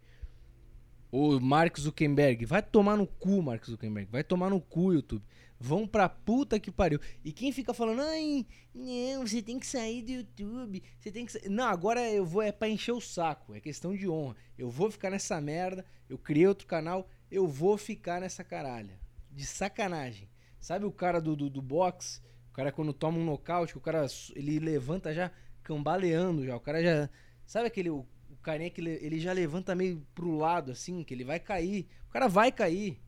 [1.16, 5.24] o Mark Zuckerberg, vai tomar no cu, Mark Zuckerberg, vai tomar no cu, YouTube.
[5.61, 6.98] Vão pra puta que pariu.
[7.24, 11.31] E quem fica falando, ai, não, você tem que sair do YouTube, você tem que
[11.31, 11.38] sa...
[11.48, 14.35] Não, agora eu vou, é pra encher o saco, é questão de honra.
[14.59, 18.98] Eu vou ficar nessa merda, eu criei outro canal, eu vou ficar nessa caralha.
[19.31, 20.29] De sacanagem.
[20.59, 22.20] Sabe o cara do, do, do boxe?
[22.50, 25.31] O cara quando toma um nocaute, o cara ele levanta já
[25.62, 26.57] cambaleando já.
[26.57, 27.09] O cara já.
[27.46, 27.90] Sabe aquele.
[27.90, 28.05] O,
[28.44, 31.87] carinha que ele já levanta meio pro lado, assim, que ele vai cair.
[32.09, 33.00] O cara vai cair.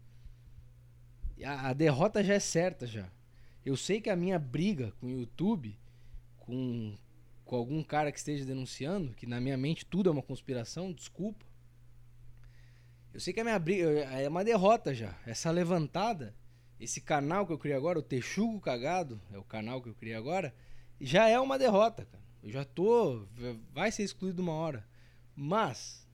[1.44, 3.08] A, a derrota já é certa já.
[3.64, 5.78] Eu sei que a minha briga com o YouTube,
[6.38, 6.94] com,
[7.44, 11.44] com algum cara que esteja denunciando, que na minha mente tudo é uma conspiração, desculpa.
[13.12, 15.18] Eu sei que a minha briga é uma derrota já.
[15.26, 16.34] Essa levantada
[16.78, 20.14] esse canal que eu criei agora, o Texugo Cagado, é o canal que eu criei
[20.14, 20.54] agora,
[21.00, 22.22] já é uma derrota, cara.
[22.42, 23.26] Eu já tô.
[23.72, 24.86] Vai ser excluído uma hora.
[25.36, 26.08] Mas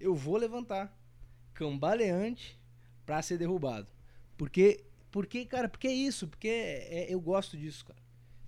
[0.00, 0.98] eu vou levantar
[1.52, 2.58] cambaleante
[3.04, 3.86] pra ser derrubado.
[4.36, 8.00] Porque, porque cara, porque é isso, porque é, é, eu gosto disso, cara.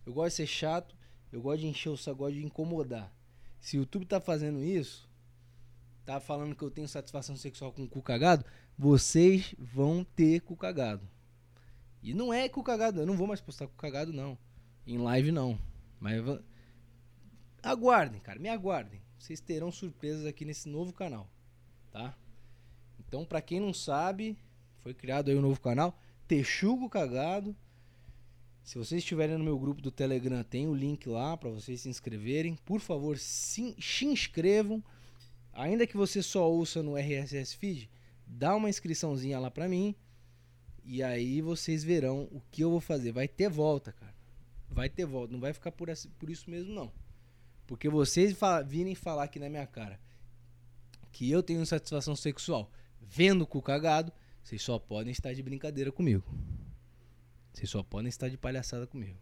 [0.07, 0.97] Eu gosto de ser chato,
[1.31, 3.15] eu gosto de encher o saco, gosto de incomodar.
[3.61, 5.09] Se o YouTube tá fazendo isso,
[6.05, 8.45] tá falando que eu tenho satisfação sexual com o cu cagado,
[8.77, 11.07] vocês vão ter cu cagado.
[12.03, 14.37] E não é com cagado, eu não vou mais postar com cagado, não.
[14.87, 15.57] Em live, não.
[16.01, 16.21] Mas
[17.63, 19.01] aguardem, cara, me aguardem.
[19.23, 21.31] Vocês terão surpresas aqui nesse novo canal,
[21.93, 22.19] tá?
[22.99, 24.37] Então, para quem não sabe,
[24.79, 27.55] foi criado aí um novo canal, Texugo Cagado.
[28.65, 31.89] Se vocês estiverem no meu grupo do Telegram, tem o link lá para vocês se
[31.89, 32.57] inscreverem.
[32.65, 34.83] Por favor, se, inscrevam.
[35.53, 37.89] Ainda que você só ouça no RSS Feed,
[38.27, 39.95] dá uma inscriçãozinha lá para mim
[40.85, 43.13] e aí vocês verão o que eu vou fazer.
[43.13, 44.17] Vai ter volta, cara.
[44.69, 45.33] Vai ter volta.
[45.33, 46.93] Não vai ficar por, por isso mesmo, não.
[47.73, 49.99] Porque vocês fala, virem falar aqui na minha cara
[51.11, 54.13] que eu tenho satisfação sexual vendo o cagado,
[54.45, 56.23] vocês só podem estar de brincadeira comigo.
[57.51, 59.19] Vocês só podem estar de palhaçada comigo.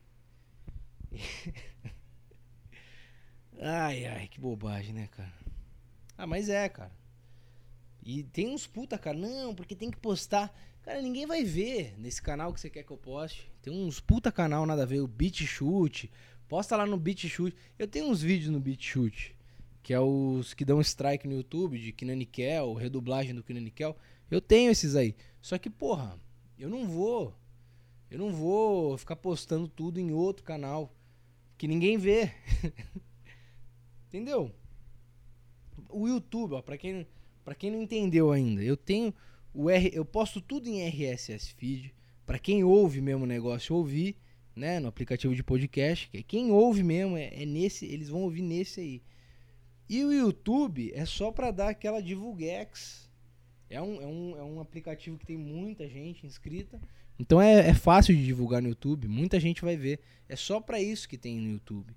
[3.63, 5.33] ai, ai, que bobagem, né, cara?
[6.19, 6.91] Ah, mas é, cara.
[8.03, 9.17] E tem uns puta, cara.
[9.17, 10.53] Não, porque tem que postar.
[10.83, 13.49] Cara, ninguém vai ver nesse canal que você quer que eu poste.
[13.63, 16.11] Tem uns puta canal nada a ver, o Beat Shoot.
[16.51, 17.55] Posta lá no Shoot.
[17.79, 19.37] Eu tenho uns vídeos no Shoot,
[19.85, 23.97] que é os que dão strike no YouTube, de Kinanikel, redublagem do Kinanikel.
[24.29, 25.15] Eu tenho esses aí.
[25.41, 26.19] Só que, porra,
[26.59, 27.33] eu não vou.
[28.11, 30.93] Eu não vou ficar postando tudo em outro canal
[31.57, 32.33] que ninguém vê.
[34.09, 34.53] Entendeu?
[35.89, 37.07] O YouTube, ó, pra quem,
[37.45, 39.15] pra quem não entendeu ainda, eu tenho
[39.55, 41.95] o R, eu posto tudo em RSS feed
[42.27, 44.17] para quem ouve mesmo o negócio ouvir,
[44.61, 44.79] né?
[44.79, 46.09] No aplicativo de podcast.
[46.09, 49.03] Que quem ouve mesmo é, é nesse, eles vão ouvir nesse aí.
[49.89, 53.11] E o YouTube é só para dar aquela divulguex.
[53.69, 56.81] É um, é, um, é um aplicativo que tem muita gente inscrita.
[57.19, 59.09] Então é, é fácil de divulgar no YouTube.
[59.09, 59.99] Muita gente vai ver.
[60.29, 61.93] É só para isso que tem no YouTube.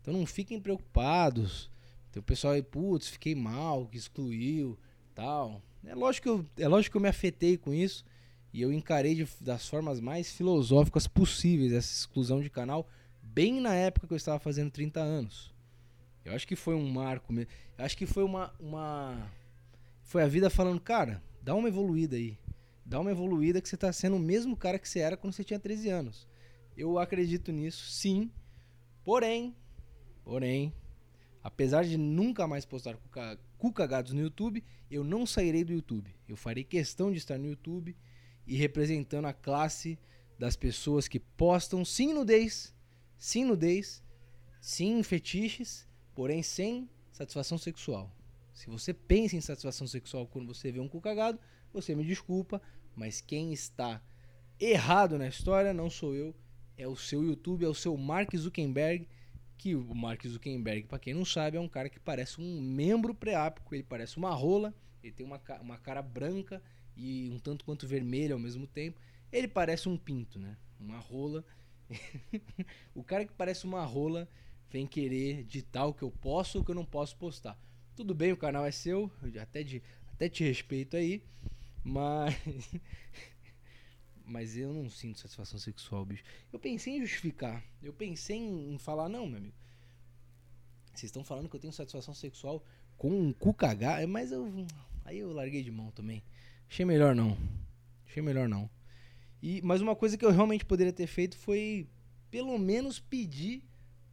[0.00, 1.70] Então não fiquem preocupados.
[2.10, 4.78] Tem o pessoal aí, putz, fiquei mal, que excluiu,
[5.14, 5.62] tal.
[5.84, 6.28] É lógico que
[6.60, 8.04] eu, é lógico que eu me afetei com isso.
[8.56, 12.88] E eu encarei de, das formas mais filosóficas possíveis essa exclusão de canal,
[13.22, 15.54] bem na época que eu estava fazendo 30 anos.
[16.24, 17.34] Eu acho que foi um marco.
[17.34, 19.30] Eu acho que foi uma, uma.
[20.04, 22.38] Foi a vida falando, cara, dá uma evoluída aí.
[22.82, 25.44] Dá uma evoluída que você está sendo o mesmo cara que você era quando você
[25.44, 26.26] tinha 13 anos.
[26.74, 28.30] Eu acredito nisso, sim.
[29.04, 29.54] Porém,
[30.24, 30.72] porém,
[31.44, 32.96] apesar de nunca mais postar
[33.58, 36.10] cucagados no YouTube, eu não sairei do YouTube.
[36.26, 37.94] Eu farei questão de estar no YouTube
[38.46, 39.98] e representando a classe
[40.38, 42.74] das pessoas que postam sim nudez,
[43.18, 44.02] sim nudez,
[44.60, 48.14] sim fetiches, porém sem satisfação sexual.
[48.52, 51.38] Se você pensa em satisfação sexual quando você vê um cu cagado,
[51.72, 52.60] você me desculpa,
[52.94, 54.02] mas quem está
[54.58, 56.34] errado na história não sou eu,
[56.76, 59.08] é o seu YouTube, é o seu Mark Zuckerberg,
[59.58, 63.14] que o Mark Zuckerberg, para quem não sabe, é um cara que parece um membro
[63.14, 66.62] preápico, ele parece uma rola, ele tem uma, uma cara branca,
[66.96, 69.00] e um tanto quanto vermelho ao mesmo tempo.
[69.30, 70.56] Ele parece um pinto, né?
[70.80, 71.44] Uma rola.
[72.94, 74.28] o cara que parece uma rola
[74.70, 77.60] vem querer ditar o que eu posso ou o que eu não posso postar.
[77.94, 79.82] Tudo bem, o canal é seu, eu até, de,
[80.12, 81.22] até te respeito aí,
[81.82, 82.34] mas.
[84.24, 86.24] mas eu não sinto satisfação sexual, bicho.
[86.52, 87.62] Eu pensei em justificar.
[87.82, 89.54] Eu pensei em, falar, não, meu amigo.
[90.88, 92.64] Vocês estão falando que eu tenho satisfação sexual
[92.96, 94.50] com um cu cagar, mas eu.
[95.04, 96.22] Aí eu larguei de mão também.
[96.68, 97.36] Achei melhor não.
[98.06, 98.68] Achei melhor não.
[99.42, 101.88] E, mas uma coisa que eu realmente poderia ter feito foi
[102.30, 103.62] pelo menos pedir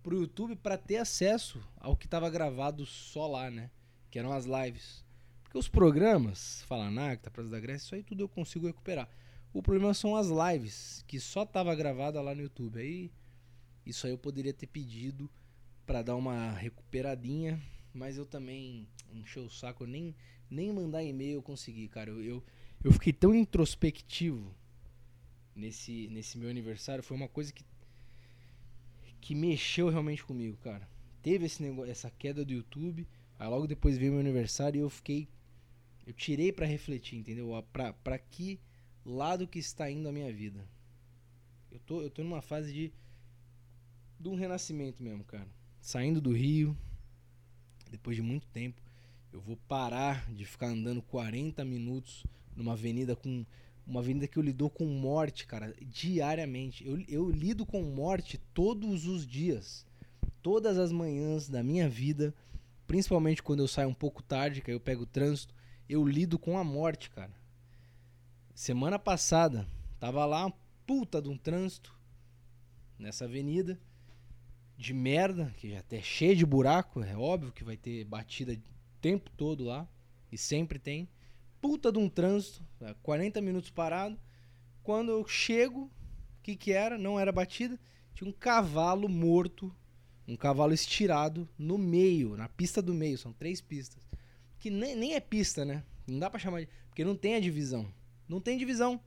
[0.02, 3.72] pro YouTube para ter acesso ao que estava gravado só lá, né?
[4.12, 5.04] Que eram as lives.
[5.44, 9.10] Porque os programas, Falanacta, Praça da Grécia, isso aí tudo eu consigo recuperar.
[9.54, 12.80] O problema são as lives, que só tava gravada lá no YouTube.
[12.80, 13.12] Aí
[13.86, 15.30] isso aí eu poderia ter pedido
[15.86, 17.62] para dar uma recuperadinha,
[17.94, 20.16] mas eu também encheu o saco, nem
[20.54, 22.12] nem mandar e-mail eu consegui, cara.
[22.12, 22.44] Eu, eu,
[22.84, 24.54] eu, fiquei tão introspectivo
[25.56, 27.04] nesse, nesse meu aniversário.
[27.04, 27.66] Foi uma coisa que,
[29.20, 30.88] que mexeu realmente comigo, cara.
[31.22, 33.08] Teve esse negócio, essa queda do YouTube.
[33.40, 35.28] Aí logo depois veio meu aniversário e eu fiquei.
[36.06, 37.50] Eu tirei para refletir, entendeu?
[37.72, 38.60] Pra, pra que
[39.04, 40.68] lado que está indo a minha vida.
[41.72, 42.94] Eu tô, eu tô numa fase de.
[44.20, 45.48] de um renascimento mesmo, cara.
[45.82, 46.78] Saindo do Rio,
[47.90, 48.83] depois de muito tempo
[49.34, 52.24] eu vou parar de ficar andando 40 minutos
[52.56, 53.46] numa avenida com.
[53.86, 56.88] Uma avenida que eu lido com morte, cara, diariamente.
[56.88, 59.86] Eu, eu lido com morte todos os dias.
[60.42, 62.34] Todas as manhãs da minha vida.
[62.88, 65.54] Principalmente quando eu saio um pouco tarde, que aí eu pego o trânsito.
[65.90, 67.34] Eu lido com a morte, cara.
[68.56, 69.68] Semana passada,
[70.00, 70.50] tava lá,
[70.88, 71.94] puta de um trânsito
[72.98, 73.78] nessa avenida
[74.78, 78.56] de merda, que já até cheio de buraco, é óbvio que vai ter batida
[79.04, 79.86] tempo todo lá.
[80.32, 81.10] E sempre tem.
[81.62, 82.66] Puta de um trânsito,
[83.04, 84.18] 40 minutos parado.
[84.82, 85.92] Quando eu chego, o
[86.42, 86.98] que que era?
[86.98, 87.80] Não era batida.
[88.14, 89.74] Tinha um cavalo morto,
[90.28, 93.18] um cavalo estirado no meio, na pista do meio.
[93.18, 94.02] São três pistas.
[94.58, 95.84] Que nem, nem é pista, né?
[96.08, 96.70] Não dá pra chamar de.
[96.90, 97.88] Porque não tem a divisão.
[98.28, 99.00] Não tem divisão.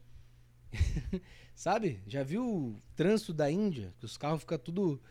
[1.53, 2.01] Sabe?
[2.07, 3.93] Já viu o trânsito da Índia?
[3.99, 5.01] Que os carros ficam tudo.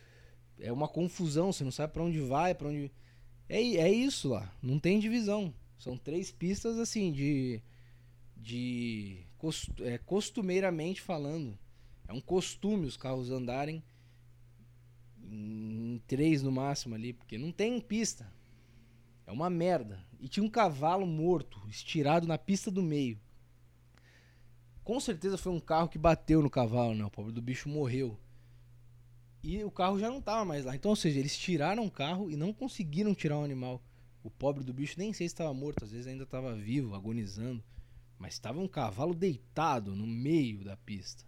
[0.58, 2.90] É uma confusão, você não sabe para onde vai, para onde.
[3.48, 4.52] É, é isso lá.
[4.62, 5.52] Não tem divisão.
[5.78, 7.60] São três pistas assim de.
[8.36, 11.58] de cost, é, costumeiramente falando.
[12.08, 13.82] É um costume os carros andarem
[15.28, 18.30] em três no máximo ali, porque não tem pista.
[19.26, 20.04] É uma merda.
[20.20, 23.18] E tinha um cavalo morto, estirado na pista do meio.
[24.84, 27.04] Com certeza foi um carro que bateu no cavalo, né?
[27.04, 28.16] O pobre do bicho morreu.
[29.46, 30.74] E o carro já não estava mais lá.
[30.74, 33.80] Então, ou seja, eles tiraram o carro e não conseguiram tirar o animal.
[34.24, 37.62] O pobre do bicho nem sei se estava morto, às vezes ainda estava vivo, agonizando.
[38.18, 41.24] Mas estava um cavalo deitado no meio da pista.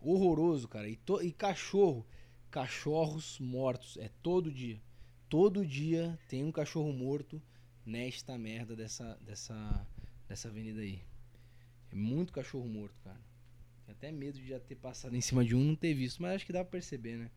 [0.00, 0.88] Horroroso, cara.
[0.88, 1.20] E, to...
[1.20, 2.06] e cachorro.
[2.50, 3.98] Cachorros mortos.
[3.98, 4.80] É todo dia.
[5.28, 7.42] Todo dia tem um cachorro morto
[7.84, 9.86] nesta merda dessa, dessa,
[10.26, 11.02] dessa avenida aí.
[11.92, 13.20] É muito cachorro morto, cara.
[13.90, 16.46] Até medo de já ter passado em cima de um não ter visto, mas acho
[16.46, 17.30] que dá pra perceber, né?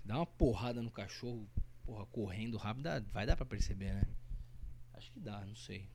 [0.00, 1.46] Se dá uma porrada no cachorro,
[1.84, 4.02] porra, correndo rápido, dá, vai dar pra perceber, né?
[4.94, 5.88] Acho que dá, não sei.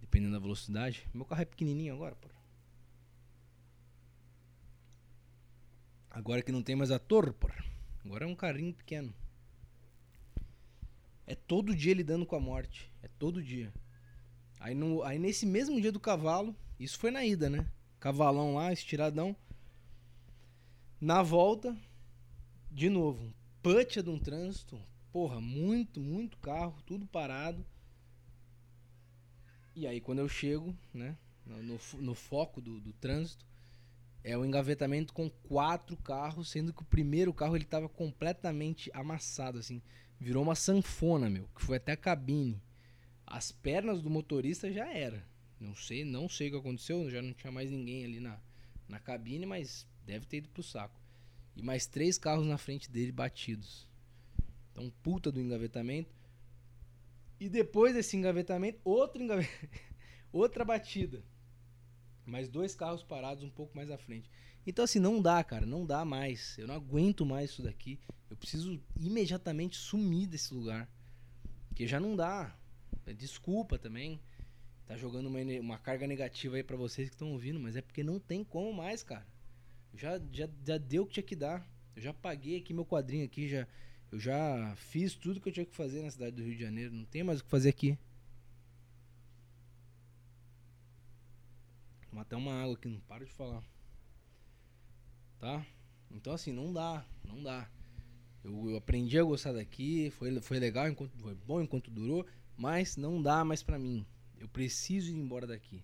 [0.00, 1.08] Dependendo da velocidade.
[1.14, 2.34] Meu carro é pequenininho agora, porra.
[6.10, 7.64] Agora que não tem mais a torre, porra.
[8.04, 9.14] Agora é um carrinho pequeno.
[11.26, 12.90] É todo dia lidando com a morte.
[13.02, 13.72] É todo dia.
[14.60, 17.70] Aí, no, aí nesse mesmo dia do cavalo, isso foi na ida, né?
[18.06, 19.34] Cavalão lá, estiradão.
[21.00, 21.76] Na volta,
[22.70, 24.80] de novo, putcha de um trânsito.
[25.10, 27.66] Porra, muito, muito carro, tudo parado.
[29.74, 31.18] E aí quando eu chego, né?
[31.44, 33.44] No, no foco do, do trânsito,
[34.22, 39.58] é o engavetamento com quatro carros, sendo que o primeiro carro ele tava completamente amassado,
[39.58, 39.82] assim.
[40.20, 42.62] Virou uma sanfona, meu, que foi até a cabine.
[43.26, 45.26] As pernas do motorista já era.
[45.58, 48.38] Não sei, não sei o que aconteceu, já não tinha mais ninguém ali na,
[48.88, 51.00] na cabine, mas deve ter ido pro saco.
[51.54, 53.86] E mais três carros na frente dele batidos.
[54.72, 56.14] Então, puta do engavetamento.
[57.40, 59.68] E depois desse engavetamento, outro engavetamento,
[60.30, 61.24] outra batida.
[62.26, 64.30] Mais dois carros parados um pouco mais à frente.
[64.66, 65.64] Então, assim, não dá, cara.
[65.64, 66.58] Não dá mais.
[66.58, 67.98] Eu não aguento mais isso daqui.
[68.28, 70.90] Eu preciso imediatamente sumir desse lugar.
[71.68, 72.54] Porque já não dá.
[73.16, 74.20] Desculpa também.
[74.86, 77.58] Tá jogando uma, uma carga negativa aí para vocês que estão ouvindo.
[77.58, 79.26] Mas é porque não tem como mais, cara.
[79.94, 81.68] Já, já, já deu o que tinha que dar.
[81.96, 83.48] Eu já paguei aqui meu quadrinho aqui.
[83.48, 83.66] Já,
[84.12, 86.94] eu já fiz tudo que eu tinha que fazer na cidade do Rio de Janeiro.
[86.94, 87.98] Não tem mais o que fazer aqui.
[92.08, 93.62] Tomar até uma água aqui, não paro de falar.
[95.38, 95.66] Tá?
[96.10, 97.68] Então assim, não dá, não dá.
[98.42, 102.24] Eu, eu, aprendi a gostar daqui, foi, foi legal, enquanto, foi bom enquanto durou,
[102.56, 104.06] mas não dá mais pra mim.
[104.38, 105.82] Eu preciso ir embora daqui.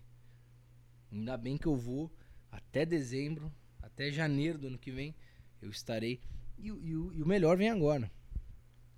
[1.11, 2.11] Ainda bem que eu vou
[2.51, 3.51] até dezembro,
[3.81, 5.15] até janeiro do ano que vem,
[5.61, 6.19] eu estarei.
[6.57, 8.11] E, e, e o melhor vem agora.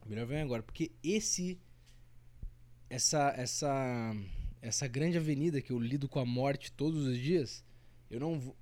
[0.05, 1.59] O melhor vem agora, porque esse.
[2.89, 3.33] Essa.
[3.35, 4.13] Essa
[4.65, 7.63] essa grande avenida que eu lido com a morte todos os dias,
[8.09, 8.57] eu não vou,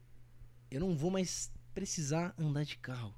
[0.70, 3.16] eu não vou mais precisar andar de carro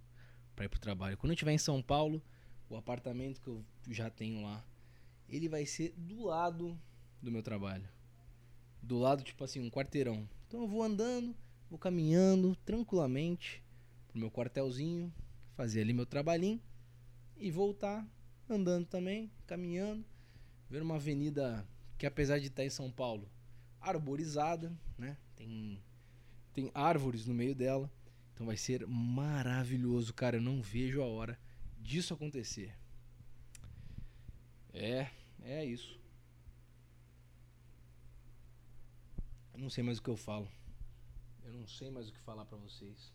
[0.56, 1.18] para ir pro trabalho.
[1.18, 2.22] Quando eu estiver em São Paulo,
[2.70, 4.64] o apartamento que eu já tenho lá,
[5.28, 6.80] ele vai ser do lado
[7.26, 7.88] do meu trabalho.
[8.82, 10.30] Do lado, tipo assim, um quarteirão.
[10.48, 11.36] Então eu vou andando,
[11.70, 13.64] vou caminhando tranquilamente
[14.08, 15.14] pro meu quartelzinho,
[15.56, 16.62] fazer ali meu trabalhinho
[17.36, 18.08] e voltar
[18.48, 20.06] andando também, caminhando,
[20.70, 21.68] ver uma avenida
[21.98, 23.28] que apesar de estar em São Paulo,
[23.82, 25.18] arborizada, né?
[25.36, 25.82] Tem,
[26.54, 27.92] tem árvores no meio dela.
[28.34, 30.38] Então vai ser maravilhoso, cara.
[30.38, 31.40] Eu não vejo a hora
[31.80, 32.76] disso acontecer.
[34.74, 35.08] É,
[35.42, 35.98] é isso.
[39.56, 40.52] Eu não sei mais o que eu falo.
[41.46, 43.14] Eu não sei mais o que falar para vocês.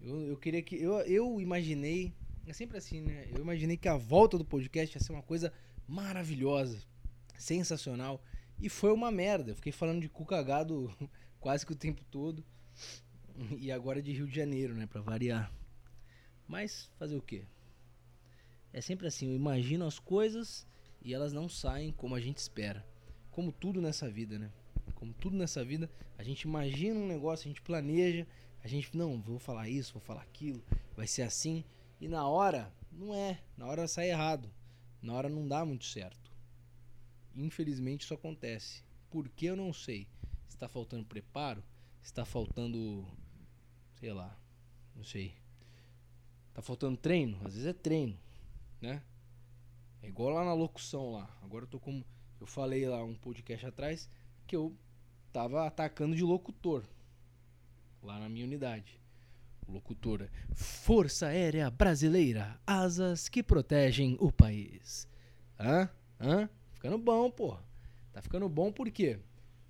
[0.00, 0.74] Eu, eu queria que.
[0.74, 2.12] Eu, eu imaginei.
[2.44, 3.28] É sempre assim, né?
[3.30, 5.52] Eu imaginei que a volta do podcast ia ser uma coisa
[5.86, 6.82] maravilhosa
[7.38, 8.20] sensacional.
[8.58, 9.52] E foi uma merda.
[9.52, 10.92] Eu fiquei falando de cu cagado
[11.38, 12.44] quase que o tempo todo.
[13.56, 14.86] E agora de Rio de Janeiro, né?
[14.86, 15.54] Pra variar.
[16.48, 17.46] Mas fazer o quê?
[18.72, 20.66] É sempre assim, eu imagino as coisas
[21.00, 22.84] e elas não saem como a gente espera.
[23.30, 24.50] Como tudo nessa vida, né?
[25.02, 28.24] Como tudo nessa vida, a gente imagina um negócio, a gente planeja,
[28.62, 30.62] a gente, não, vou falar isso, vou falar aquilo,
[30.94, 31.64] vai ser assim.
[32.00, 33.42] E na hora, não é.
[33.56, 34.48] Na hora sai errado.
[35.02, 36.30] Na hora não dá muito certo.
[37.34, 38.84] Infelizmente isso acontece.
[39.10, 40.06] Por que eu não sei?
[40.48, 41.64] Está faltando preparo?
[42.00, 43.04] Está faltando.
[43.98, 44.38] Sei lá.
[44.94, 45.34] Não sei.
[46.50, 47.38] Está faltando treino?
[47.44, 48.16] Às vezes é treino.
[48.80, 49.02] Né?
[50.00, 51.28] É igual lá na locução lá.
[51.42, 52.04] Agora eu tô como.
[52.38, 54.08] Eu falei lá um podcast atrás
[54.46, 54.76] que eu
[55.32, 56.84] tava atacando de locutor.
[58.02, 59.00] Lá na minha unidade.
[59.68, 60.30] Locutora.
[60.54, 62.60] Força Aérea Brasileira.
[62.66, 65.08] Asas que protegem o país.
[65.58, 65.88] Hã?
[66.20, 66.48] Hã?
[66.82, 67.56] ficando bom, pô.
[68.12, 69.20] Tá ficando bom por quê?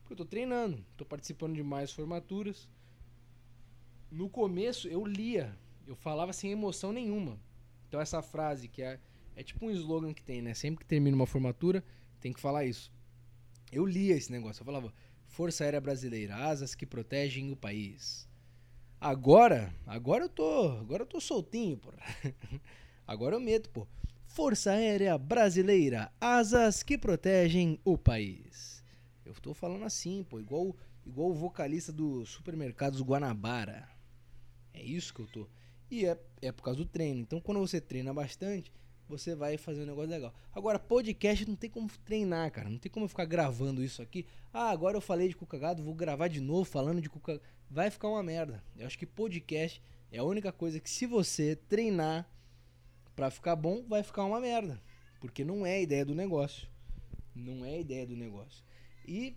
[0.00, 2.66] Porque eu tô treinando, tô participando de mais formaturas.
[4.10, 5.54] No começo eu lia,
[5.86, 7.38] eu falava sem emoção nenhuma.
[7.86, 8.98] Então essa frase que é,
[9.36, 10.54] é tipo um slogan que tem, né?
[10.54, 11.84] Sempre que termina uma formatura,
[12.18, 12.90] tem que falar isso.
[13.70, 14.92] Eu lia esse negócio, eu falava
[15.32, 18.28] Força Aérea Brasileira, asas que protegem o país.
[19.00, 21.96] Agora, agora eu tô, agora eu tô soltinho, porra.
[23.06, 23.88] Agora eu meto, pô.
[24.26, 28.84] Força Aérea Brasileira, asas que protegem o país.
[29.24, 30.76] Eu tô falando assim, pô, igual,
[31.06, 33.88] igual o vocalista do Supermercados Guanabara.
[34.74, 35.48] É isso que eu tô.
[35.90, 37.20] E é, é por causa do treino.
[37.20, 38.70] Então, quando você treina bastante,
[39.18, 40.34] você vai fazer um negócio legal.
[40.52, 42.68] Agora, podcast não tem como treinar, cara.
[42.68, 44.26] Não tem como eu ficar gravando isso aqui.
[44.52, 47.44] Ah, agora eu falei de cucagado, vou gravar de novo falando de cucagado.
[47.70, 48.62] Vai ficar uma merda.
[48.76, 52.28] Eu acho que podcast é a única coisa que, se você treinar
[53.14, 54.80] Pra ficar bom, vai ficar uma merda.
[55.20, 56.68] Porque não é a ideia do negócio.
[57.34, 58.64] Não é a ideia do negócio.
[59.06, 59.36] E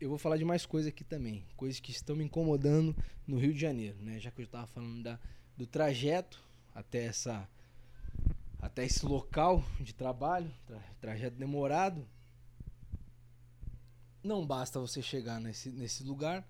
[0.00, 1.46] eu vou falar de mais coisas aqui também.
[1.56, 2.94] Coisas que estão me incomodando
[3.26, 4.18] no Rio de Janeiro, né?
[4.18, 5.18] Já que eu estava falando da,
[5.56, 6.42] do trajeto
[6.74, 7.48] até essa
[8.74, 12.04] até esse local de trabalho, tra trajeto demorado.
[14.20, 16.44] Não basta você chegar nesse, nesse lugar,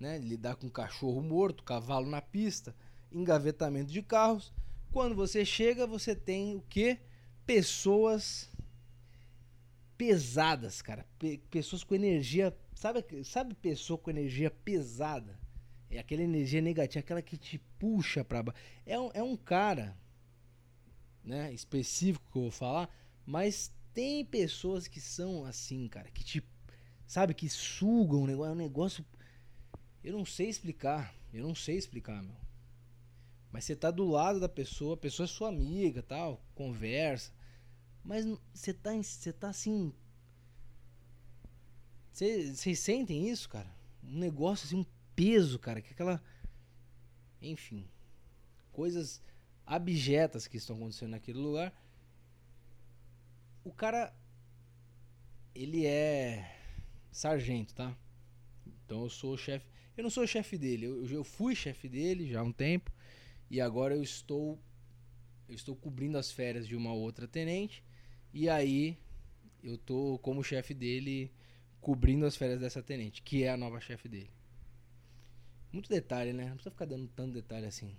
[0.00, 2.74] né, lidar com cachorro morto, cavalo na pista,
[3.12, 4.52] engavetamento de carros.
[4.90, 6.98] Quando você chega, você tem o que?
[7.46, 8.50] Pessoas
[9.96, 11.06] pesadas, cara.
[11.16, 12.56] Pe pessoas com energia.
[12.74, 15.38] Sabe, sabe pessoa com energia pesada?
[15.88, 18.60] É aquela energia negativa, aquela que te puxa pra baixo.
[18.84, 19.96] É um, é um cara,
[21.28, 22.88] né, específico que eu vou falar,
[23.26, 26.42] mas tem pessoas que são assim, cara, que te.
[27.06, 28.50] Sabe, que sugam o negócio.
[28.50, 29.04] É um negócio.
[30.02, 31.14] Eu não sei explicar.
[31.32, 32.36] Eu não sei explicar, meu.
[33.50, 37.32] Mas você tá do lado da pessoa, a pessoa é sua amiga, tal, conversa.
[38.04, 39.92] Mas você tá, você tá assim.
[42.12, 43.70] Vocês sentem isso, cara?
[44.02, 46.22] Um negócio assim, um peso, cara, que aquela.
[47.40, 47.86] Enfim.
[48.72, 49.22] Coisas
[49.68, 51.72] abjetas que estão acontecendo naquele lugar.
[53.62, 54.12] O cara.
[55.54, 56.56] Ele é
[57.10, 57.96] sargento, tá?
[58.66, 59.66] Então eu sou o chefe.
[59.96, 62.92] Eu não sou chefe dele, eu, eu fui chefe dele já há um tempo.
[63.50, 64.58] E agora eu estou
[65.48, 67.82] eu estou cobrindo as férias de uma outra tenente
[68.32, 68.98] e aí
[69.62, 71.32] eu tô como chefe dele
[71.80, 74.30] cobrindo as férias dessa tenente, que é a nova chefe dele.
[75.72, 76.44] Muito detalhe, né?
[76.44, 77.96] Não precisa ficar dando tanto detalhe assim.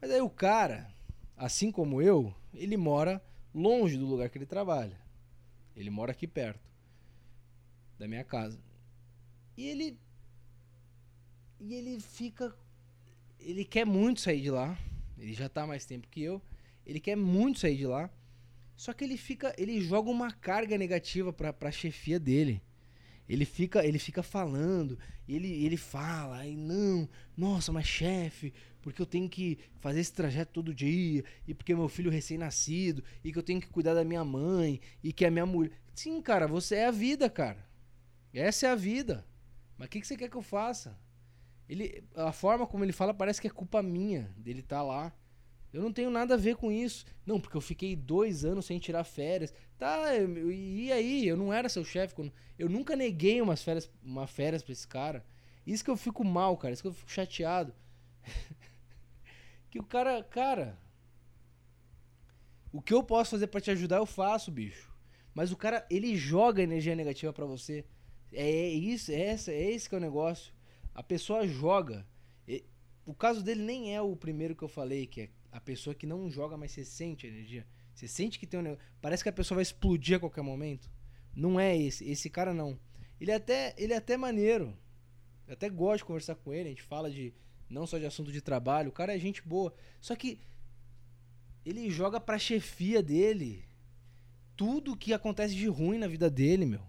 [0.00, 0.92] Mas aí o cara,
[1.36, 3.22] assim como eu, ele mora
[3.54, 4.98] longe do lugar que ele trabalha.
[5.74, 6.68] Ele mora aqui perto
[7.98, 8.60] da minha casa.
[9.56, 9.98] E ele
[11.60, 12.54] e ele fica
[13.40, 14.78] ele quer muito sair de lá.
[15.16, 16.40] Ele já tá mais tempo que eu.
[16.86, 18.10] Ele quer muito sair de lá.
[18.76, 22.62] Só que ele fica, ele joga uma carga negativa pra, pra chefia dele.
[23.28, 28.54] Ele fica, ele fica falando, ele, ele fala, aí não, nossa, mas chefe,
[28.88, 33.30] porque eu tenho que fazer esse trajeto todo dia, e porque meu filho recém-nascido, e
[33.30, 35.72] que eu tenho que cuidar da minha mãe, e que a minha mulher.
[35.94, 37.68] Sim, cara, você é a vida, cara.
[38.32, 39.26] Essa é a vida.
[39.76, 40.98] Mas o que, que você quer que eu faça?
[41.68, 45.12] Ele, a forma como ele fala parece que é culpa minha dele estar tá lá.
[45.70, 47.04] Eu não tenho nada a ver com isso.
[47.26, 49.52] Não, porque eu fiquei dois anos sem tirar férias.
[49.76, 51.28] Tá, eu, e aí?
[51.28, 52.14] Eu não era seu chefe.
[52.58, 55.24] Eu nunca neguei umas férias, uma férias pra esse cara.
[55.66, 56.72] Isso que eu fico mal, cara.
[56.72, 57.74] Isso que eu fico chateado.
[59.70, 60.78] que o cara, cara.
[62.72, 64.94] O que eu posso fazer para te ajudar, eu faço, bicho.
[65.34, 67.84] Mas o cara, ele joga energia negativa para você.
[68.32, 70.52] É isso, é, essa, é esse que é o negócio.
[70.94, 72.06] A pessoa joga.
[73.06, 76.06] O caso dele nem é o primeiro que eu falei, que é a pessoa que
[76.06, 77.66] não joga, mas você sente a energia.
[77.94, 78.84] Você sente que tem um negócio.
[79.00, 80.90] Parece que a pessoa vai explodir a qualquer momento.
[81.34, 82.08] Não é esse.
[82.08, 82.78] Esse cara não.
[83.20, 84.76] Ele é até, ele é até maneiro.
[85.46, 86.68] Eu até gosto de conversar com ele.
[86.68, 87.32] A gente fala de
[87.68, 88.88] não só de assunto de trabalho.
[88.88, 89.72] O cara é gente boa.
[90.00, 90.40] Só que
[91.64, 93.64] ele joga pra chefia dele
[94.56, 96.82] tudo que acontece de ruim na vida dele, meu.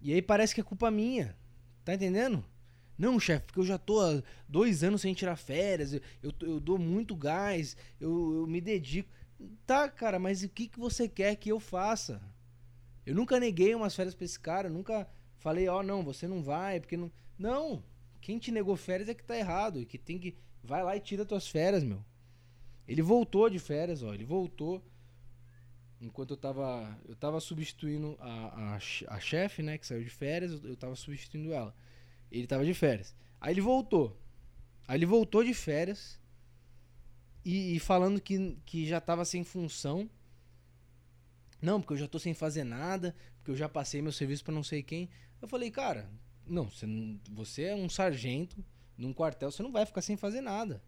[0.00, 1.36] E aí parece que é culpa minha.
[1.84, 2.44] Tá entendendo?
[2.96, 6.02] Não, chefe, porque eu já tô há dois anos sem tirar férias, eu,
[6.40, 9.08] eu dou muito gás, eu, eu me dedico.
[9.66, 12.22] Tá, cara, mas o que, que você quer que eu faça?
[13.04, 16.42] Eu nunca neguei umas férias pra esse cara, nunca falei, ó, oh, não, você não
[16.42, 17.10] vai, porque não.
[17.38, 17.82] Não!
[18.22, 20.38] Quem te negou férias é que tá errado, e que tem que.
[20.62, 22.02] Vai lá e tira tuas férias, meu.
[22.86, 24.80] Ele voltou de férias, ó, ele voltou.
[26.00, 26.98] Enquanto eu tava.
[27.04, 31.52] Eu tava substituindo a, a, a chefe, né, que saiu de férias, eu tava substituindo
[31.52, 31.74] ela.
[32.30, 33.14] Ele tava de férias.
[33.40, 34.16] Aí ele voltou.
[34.86, 36.20] Aí ele voltou de férias
[37.44, 40.08] e, e, falando que, que já tava sem função.
[41.60, 44.54] Não, porque eu já tô sem fazer nada, porque eu já passei meu serviço para
[44.54, 45.10] não sei quem.
[45.40, 46.08] Eu falei, cara,
[46.46, 46.86] não, você,
[47.30, 48.64] você é um sargento
[48.96, 50.82] num quartel, você não vai ficar sem fazer nada.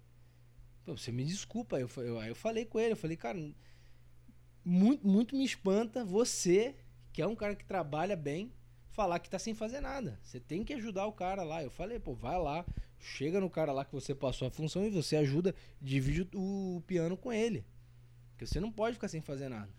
[0.85, 1.79] Pô, você me desculpa.
[1.79, 3.39] Eu, eu, aí eu falei com ele, eu falei, cara,
[4.65, 6.75] muito, muito me espanta você,
[7.13, 8.53] que é um cara que trabalha bem,
[8.91, 10.19] falar que tá sem fazer nada.
[10.23, 11.63] Você tem que ajudar o cara lá.
[11.63, 12.65] Eu falei, pô, vai lá,
[12.99, 16.81] chega no cara lá que você passou a função e você ajuda, divide o, o
[16.83, 17.65] piano com ele.
[18.31, 19.73] Porque você não pode ficar sem fazer nada.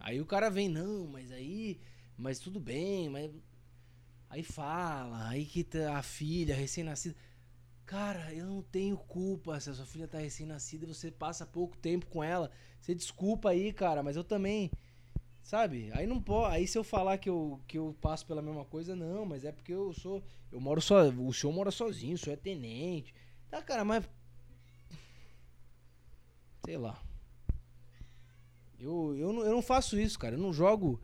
[0.00, 1.80] Aí o cara vem, não, mas aí,
[2.18, 3.30] mas tudo bem, mas
[4.28, 7.16] aí fala, aí que tá a filha recém-nascida.
[7.86, 11.76] Cara, eu não tenho culpa se a sua filha tá recém-nascida e você passa pouco
[11.76, 12.50] tempo com ela.
[12.80, 14.70] Você desculpa aí, cara, mas eu também
[15.48, 15.90] Sabe?
[15.94, 16.54] Aí não pode.
[16.54, 19.50] Aí se eu falar que eu, que eu passo pela mesma coisa, não, mas é
[19.50, 20.22] porque eu sou.
[20.52, 21.08] Eu moro só.
[21.08, 23.14] O senhor mora sozinho, o senhor é tenente.
[23.48, 24.06] Tá, cara, mas.
[26.66, 27.02] Sei lá.
[28.78, 30.34] Eu, eu, não, eu não faço isso, cara.
[30.34, 31.00] Eu não jogo.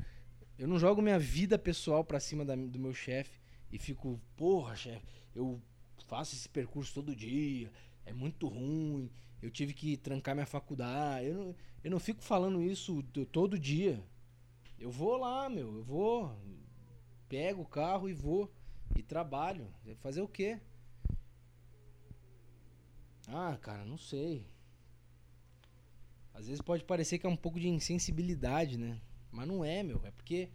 [0.59, 3.41] Eu não jogo minha vida pessoal pra cima da, do meu chefe
[3.73, 5.61] e fico, porra, chefe, eu
[6.07, 7.73] faço esse percurso todo dia,
[8.07, 9.11] é muito ruim,
[9.43, 11.27] eu tive que trancar minha faculdade.
[11.27, 14.03] Eu não, eu não fico falando isso todo dia.
[14.79, 16.35] Eu vou lá, meu, eu vou,
[17.29, 18.51] pego o carro e vou
[18.97, 19.67] e trabalho.
[19.97, 20.61] Fazer o quê?
[23.29, 24.47] Ah, cara, não sei.
[26.33, 29.01] Às vezes pode parecer que é um pouco de insensibilidade, né?
[29.35, 30.01] Mas não é, meu.
[30.05, 30.49] É porque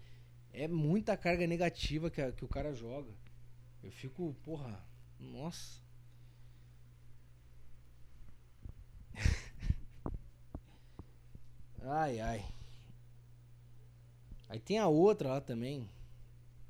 [0.53, 3.11] é muita carga negativa que, a, que o cara joga.
[3.83, 4.81] Eu fico, porra,
[5.19, 5.81] nossa.
[11.83, 12.45] ai, ai.
[14.47, 15.89] Aí tem a outra lá também.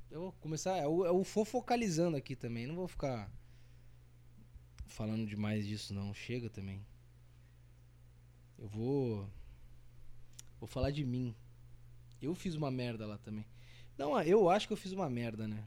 [0.09, 0.77] Eu vou começar.
[0.77, 2.65] É o, é o fofocalizando aqui também.
[2.65, 3.31] Não vou ficar
[4.87, 6.11] falando demais disso, não.
[6.11, 6.83] Chega também.
[8.57, 9.29] Eu vou.
[10.59, 11.35] Vou falar de mim.
[12.21, 13.45] Eu fiz uma merda lá também.
[13.97, 15.63] Não, eu acho que eu fiz uma merda, né?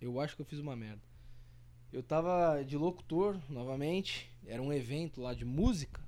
[0.00, 1.02] Eu acho que eu fiz uma merda.
[1.92, 4.30] Eu tava de locutor novamente.
[4.46, 6.02] Era um evento lá de música.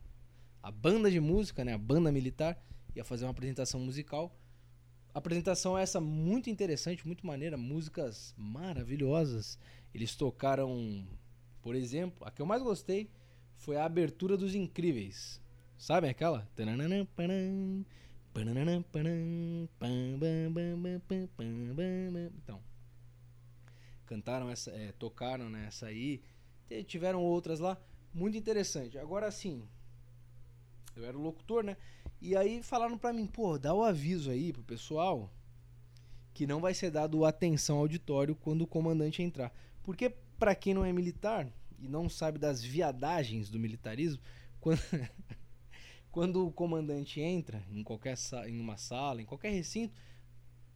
[0.62, 1.74] A banda de música, né?
[1.74, 2.61] A banda militar.
[2.95, 4.35] Ia fazer uma apresentação musical.
[5.14, 7.57] A apresentação é essa muito interessante, muito maneira.
[7.57, 9.59] Músicas maravilhosas.
[9.95, 11.07] Eles tocaram,
[11.62, 13.09] por exemplo, a que eu mais gostei
[13.57, 15.41] foi a abertura dos Incríveis.
[15.79, 16.47] Sabe aquela?
[22.37, 22.61] Então,
[24.05, 26.20] cantaram essa, é, tocaram nessa aí,
[26.87, 27.78] tiveram outras lá,
[28.12, 28.99] muito interessante.
[28.99, 29.62] Agora sim,
[30.95, 31.76] eu era o locutor, né?
[32.20, 35.30] E aí falaram pra mim, pô, dá o aviso aí pro pessoal
[36.32, 39.51] que não vai ser dado atenção ao auditório quando o comandante entrar.
[39.82, 44.22] Porque para quem não é militar e não sabe das viadagens do militarismo,
[44.61, 44.80] quando
[46.16, 48.16] quando o comandante entra em qualquer
[48.48, 49.92] em uma sala, em qualquer recinto,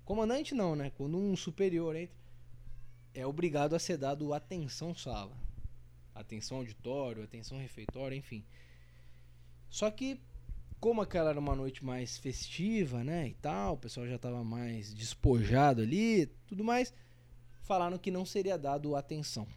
[0.05, 0.93] comandante não, né?
[0.99, 2.14] Quando um superior entra,
[3.14, 5.34] é obrigado a ser dado atenção sala,
[6.14, 8.45] atenção auditório, atenção refeitório, enfim.
[9.70, 10.20] Só que
[10.78, 14.93] como aquela era uma noite mais festiva, né, e tal, o pessoal já estava mais
[14.93, 16.93] despojado ali, tudo mais,
[17.62, 19.49] falaram que não seria dado atenção.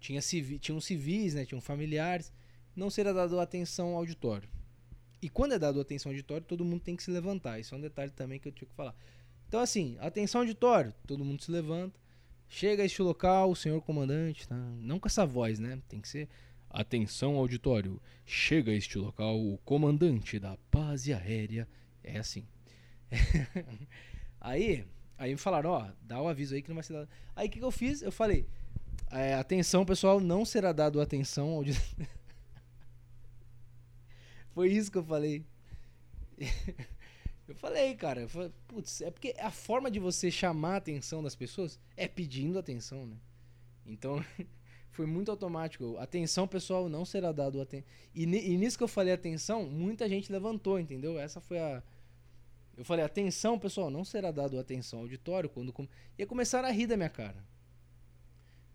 [0.00, 2.32] Tinha civi, tinham civis, né, tinham familiares,
[2.76, 4.48] não seria dado atenção ao auditório.
[5.20, 7.58] E quando é dado atenção ao auditório, todo mundo tem que se levantar.
[7.58, 8.94] Isso é um detalhe também que eu tinha que falar.
[9.48, 11.98] Então, assim, atenção auditório, todo mundo se levanta.
[12.48, 14.56] Chega a este local, o senhor comandante, tá?
[14.78, 15.80] não com essa voz, né?
[15.88, 16.28] Tem que ser
[16.70, 18.00] atenção auditório.
[18.24, 21.66] Chega a este local o comandante da base aérea.
[22.04, 22.46] É assim.
[24.40, 24.84] aí,
[25.18, 27.08] aí me falaram, ó, dá o aviso aí que não vai ser dado.
[27.34, 28.02] Aí o que, que eu fiz?
[28.02, 28.46] Eu falei,
[29.10, 32.08] é, atenção pessoal, não será dado atenção auditório.
[34.56, 35.44] Foi isso que eu falei.
[37.46, 41.22] eu falei, cara, eu falei, putz, é porque a forma de você chamar a atenção
[41.22, 43.18] das pessoas é pedindo atenção, né?
[43.84, 44.24] Então,
[44.92, 45.98] foi muito automático.
[45.98, 47.86] Atenção, pessoal, não será dado atenção.
[48.14, 51.18] E, nisso que eu falei atenção, muita gente levantou, entendeu?
[51.18, 51.82] Essa foi a.
[52.78, 55.70] Eu falei, atenção, pessoal, não será dado atenção auditório quando.
[55.70, 55.86] Com...
[56.16, 57.44] E começaram a rir da minha cara.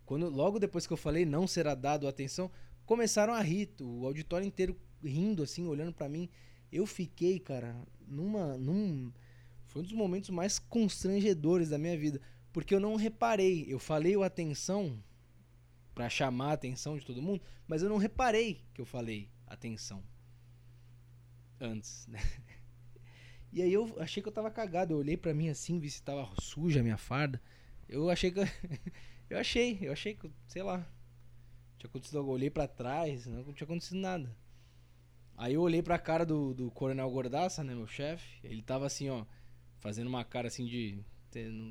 [0.06, 2.48] Quando, logo depois que eu falei, não será dado atenção,
[2.86, 3.68] começaram a rir.
[3.80, 6.28] O auditório inteiro rindo, assim, olhando para mim.
[6.70, 7.76] Eu fiquei, cara,
[8.06, 8.56] numa.
[8.56, 9.12] Num,
[9.66, 12.20] foi um dos momentos mais constrangedores da minha vida.
[12.52, 13.64] Porque eu não reparei.
[13.68, 15.02] Eu falei o atenção
[15.94, 20.02] para chamar a atenção de todo mundo, mas eu não reparei que eu falei atenção
[21.60, 22.18] antes, né?
[23.54, 24.94] E aí eu achei que eu tava cagado.
[24.94, 27.38] Eu olhei para mim assim, vi se tava suja a minha farda.
[27.86, 28.40] Eu achei que.
[29.28, 30.78] eu achei, eu achei que, sei lá.
[31.78, 32.30] Tinha acontecido algo.
[32.30, 34.34] Eu olhei para trás, não tinha acontecido nada.
[35.42, 38.38] Aí eu olhei pra cara do, do Coronel Gordaça, né, meu chefe.
[38.44, 39.24] Ele tava assim, ó,
[39.80, 41.00] fazendo uma cara assim de.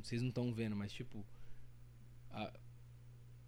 [0.03, 1.25] Vocês não estão vendo, mas tipo.
[2.31, 2.51] A,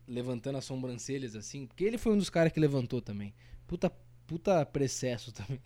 [0.08, 1.68] levantando as sobrancelhas assim.
[1.68, 3.34] Porque ele foi um dos caras que levantou também.
[3.68, 3.90] Puta,
[4.26, 5.60] puta precesso também.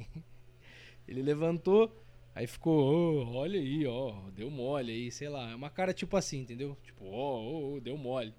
[1.07, 1.95] ele levantou,
[2.33, 5.51] aí ficou, oh, olha aí, ó, deu mole aí, sei lá.
[5.51, 6.75] É uma cara tipo assim, entendeu?
[6.81, 8.33] Tipo, ó, oh, oh, deu mole.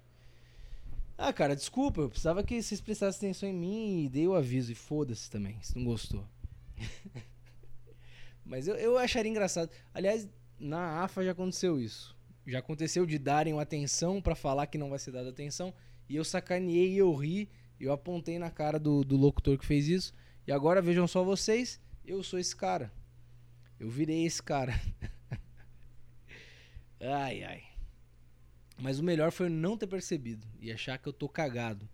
[1.21, 4.71] Ah, cara, desculpa, eu precisava que vocês prestassem atenção em mim e dei o aviso.
[4.71, 6.25] E foda-se também, se não gostou.
[8.45, 9.69] Mas eu, eu acharia engraçado.
[9.93, 12.15] Aliás, na AFA já aconteceu isso.
[12.47, 15.73] Já aconteceu de darem atenção para falar que não vai ser dada atenção.
[16.07, 17.49] E eu sacaneei e eu ri.
[17.77, 20.13] Eu apontei na cara do, do locutor que fez isso.
[20.47, 22.93] E agora vejam só vocês, eu sou esse cara.
[23.77, 24.79] Eu virei esse cara.
[27.01, 27.68] ai, ai.
[28.79, 31.87] Mas o melhor foi eu não ter percebido e achar que eu tô cagado.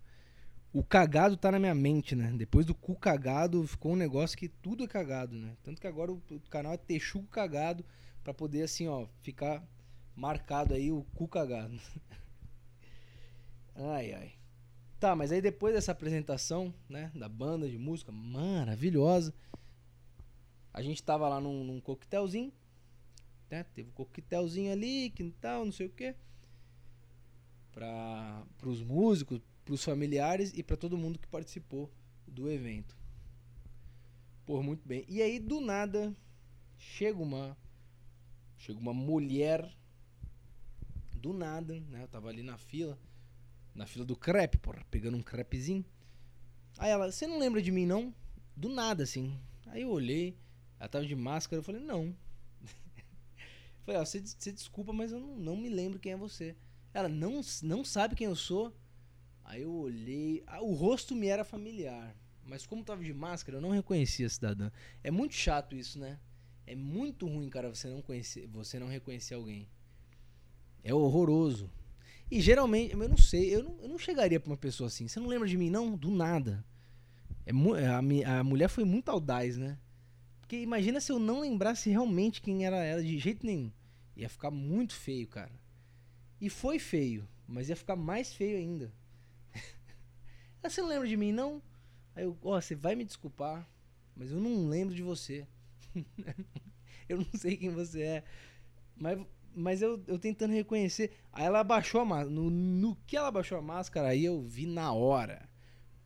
[0.72, 2.32] O cagado tá na minha mente, né?
[2.36, 5.56] Depois do cu cagado, ficou um negócio que tudo é cagado, né?
[5.62, 6.20] Tanto que agora o,
[6.50, 7.84] canal é Texugo Cagado
[8.22, 9.66] para poder assim, ó, ficar
[10.14, 11.78] marcado aí o cu cagado.
[13.74, 14.32] ai, ai.
[15.00, 19.34] Tá, mas aí depois dessa apresentação, né, da banda de música maravilhosa,
[20.72, 22.52] a gente tava lá num, num coquetelzinho,
[23.50, 23.64] né?
[23.74, 26.14] Teve um coquetelzinho ali, que tal, não sei o quê.
[27.76, 31.92] Para os músicos, para os familiares e para todo mundo que participou
[32.26, 32.96] do evento.
[34.46, 35.04] Por muito bem.
[35.06, 36.16] E aí do nada
[36.78, 37.54] chega uma
[38.56, 39.70] chega uma mulher
[41.12, 42.04] do nada, né?
[42.04, 42.98] Eu tava ali na fila,
[43.74, 45.84] na fila do crepe, porra, pegando um crepezinho.
[46.78, 48.14] Aí ela, você não lembra de mim não?
[48.56, 49.38] Do nada assim.
[49.66, 50.34] Aí eu olhei,
[50.80, 52.16] ela tava de máscara, eu falei: "Não".
[53.84, 56.56] falei: você, você desculpa, mas eu não, não me lembro quem é você".
[56.96, 58.74] Ela não não sabe quem eu sou.
[59.44, 63.60] Aí eu olhei, ah, o rosto me era familiar, mas como tava de máscara, eu
[63.60, 64.70] não reconhecia a cidadã.
[65.04, 66.18] É muito chato isso, né?
[66.66, 69.68] É muito ruim, cara, você não conhecer, você não reconhecer alguém.
[70.82, 71.70] É horroroso.
[72.30, 75.06] E geralmente, eu não sei, eu não, eu não chegaria pra uma pessoa assim.
[75.06, 75.98] Você não lembra de mim, não?
[75.98, 76.64] Do nada.
[77.44, 77.52] É,
[77.86, 79.78] a, a mulher foi muito audaz, né?
[80.40, 83.70] Porque imagina se eu não lembrasse realmente quem era ela de jeito nenhum.
[84.16, 85.52] Ia ficar muito feio, cara.
[86.40, 88.92] E foi feio, mas ia ficar mais feio ainda.
[90.62, 91.62] Ah, você não lembra de mim, não?
[92.16, 93.68] Aí eu, ó, oh, você vai me desculpar,
[94.16, 95.46] mas eu não lembro de você.
[97.08, 98.24] eu não sei quem você é.
[98.96, 99.24] Mas,
[99.54, 101.12] mas eu, eu tentando reconhecer.
[101.32, 102.30] Aí ela abaixou a máscara.
[102.30, 105.48] No, no que ela abaixou a máscara, aí eu vi na hora.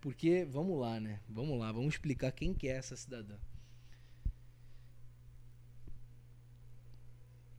[0.01, 1.21] Porque, vamos lá, né?
[1.29, 3.37] Vamos lá, vamos explicar quem que é essa cidadã.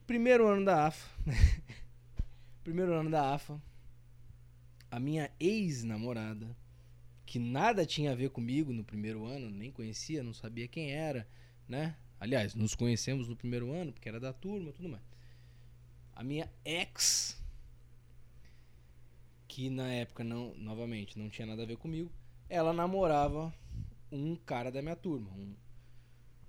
[0.06, 1.10] Primeiro ano da AFA.
[2.72, 3.62] Primeiro ano da AFA.
[4.90, 6.56] A minha ex-namorada
[7.26, 11.28] que nada tinha a ver comigo no primeiro ano, nem conhecia, não sabia quem era,
[11.68, 11.98] né?
[12.18, 15.04] Aliás, nos conhecemos no primeiro ano, porque era da turma, tudo mais.
[16.16, 17.38] A minha ex,
[19.50, 22.10] que na época não, novamente, não tinha nada a ver comigo,
[22.48, 23.54] ela namorava
[24.10, 25.54] um cara da minha turma, um,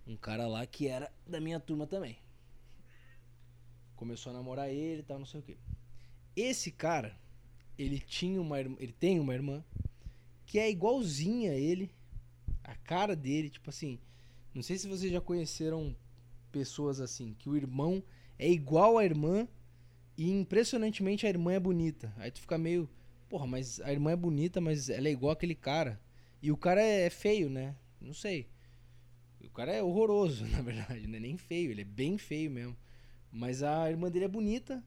[0.07, 2.17] um cara lá que era da minha turma também.
[3.97, 5.59] Começou a namorar ele e tal, não sei o que.
[6.37, 7.17] Esse cara,
[7.79, 9.63] ele tinha uma ele tem uma irmã
[10.47, 11.91] que é igualzinha a ele,
[12.63, 13.99] a cara dele, tipo assim.
[14.55, 15.97] Não sei se vocês já conheceram
[16.51, 18.03] pessoas assim, que o irmão
[18.39, 19.49] é igual à irmã
[20.17, 22.13] e impressionantemente a irmã é bonita.
[22.19, 22.89] Aí tu fica meio,
[23.29, 25.99] porra, mas a irmã é bonita, mas ela é igual aquele cara.
[26.43, 27.75] E o cara é feio, né?
[28.01, 28.47] Não sei.
[29.43, 32.77] O cara é horroroso, na verdade, não é nem feio, ele é bem feio mesmo.
[33.31, 34.85] Mas a irmã dele é bonita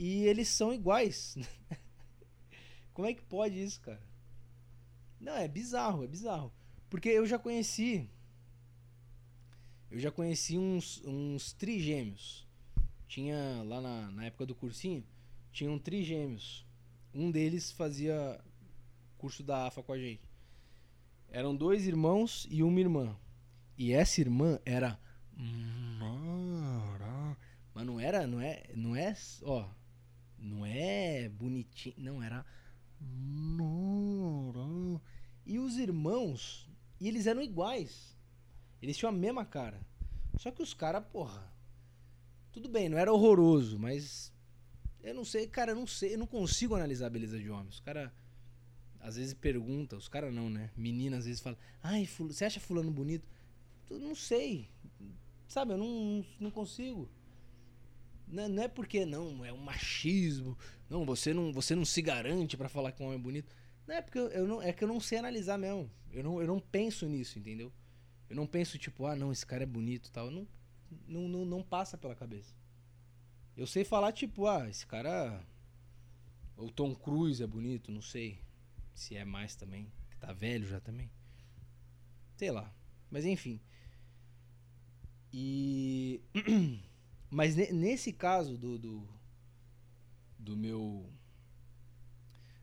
[0.00, 1.36] e eles são iguais.
[2.94, 4.00] Como é que pode isso, cara?
[5.20, 6.50] Não, é bizarro, é bizarro.
[6.88, 8.08] Porque eu já conheci.
[9.90, 12.48] Eu já conheci uns, uns trigêmeos.
[13.06, 15.04] Tinha lá na, na época do cursinho,
[15.52, 16.64] tinham trigêmeos.
[17.12, 18.42] Um deles fazia
[19.18, 20.22] curso da AFA com a gente.
[21.28, 23.14] Eram dois irmãos e uma irmã.
[23.76, 24.98] E essa irmã era.
[27.74, 29.68] Mas não era, não é, não é, ó,
[30.40, 32.44] não é bonitinho, não era
[35.46, 36.68] e os irmãos,
[37.00, 38.16] e eles eram iguais.
[38.80, 39.80] Eles tinham a mesma cara.
[40.38, 41.50] Só que os caras, porra.
[42.52, 44.32] Tudo bem, não era horroroso, mas.
[45.02, 47.74] Eu não sei, cara, eu não sei, eu não consigo analisar a beleza de homens.
[47.74, 48.10] Os caras
[49.00, 50.70] às vezes perguntam, os caras não, né?
[50.76, 53.26] Menina às vezes fala, ai, você acha fulano bonito?
[53.88, 54.68] Eu não sei.
[55.48, 57.08] Sabe, eu não, não consigo.
[58.30, 60.56] Não, não é porque não, é um machismo.
[60.88, 63.54] Não, você não, você não se garante para falar que um homem é bonito.
[63.86, 65.90] Não é porque eu, eu, não, é que eu não sei analisar mesmo.
[66.12, 67.72] Eu não, eu não penso nisso, entendeu?
[68.28, 70.30] Eu não penso tipo, ah, não, esse cara é bonito, tal.
[70.30, 70.46] Não,
[71.08, 72.54] não, não, não passa pela cabeça.
[73.56, 75.44] Eu sei falar tipo, ah, esse cara
[76.56, 78.38] o Tom Cruise é bonito, não sei
[78.94, 81.10] se é mais também, que tá velho já também.
[82.36, 82.72] Sei lá.
[83.10, 83.60] Mas enfim.
[85.32, 86.20] E
[87.30, 89.08] Mas nesse caso do, do,
[90.36, 91.08] do meu.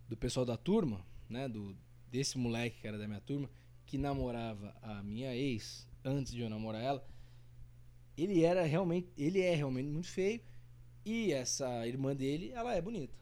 [0.09, 1.47] Do pessoal da turma, né?
[1.47, 1.75] Do,
[2.11, 3.49] desse moleque que era da minha turma,
[3.85, 7.07] que namorava a minha ex antes de eu namorar ela.
[8.17, 9.09] Ele era realmente.
[9.17, 10.41] Ele é realmente muito feio.
[11.05, 13.15] E essa irmã dele, ela é bonita.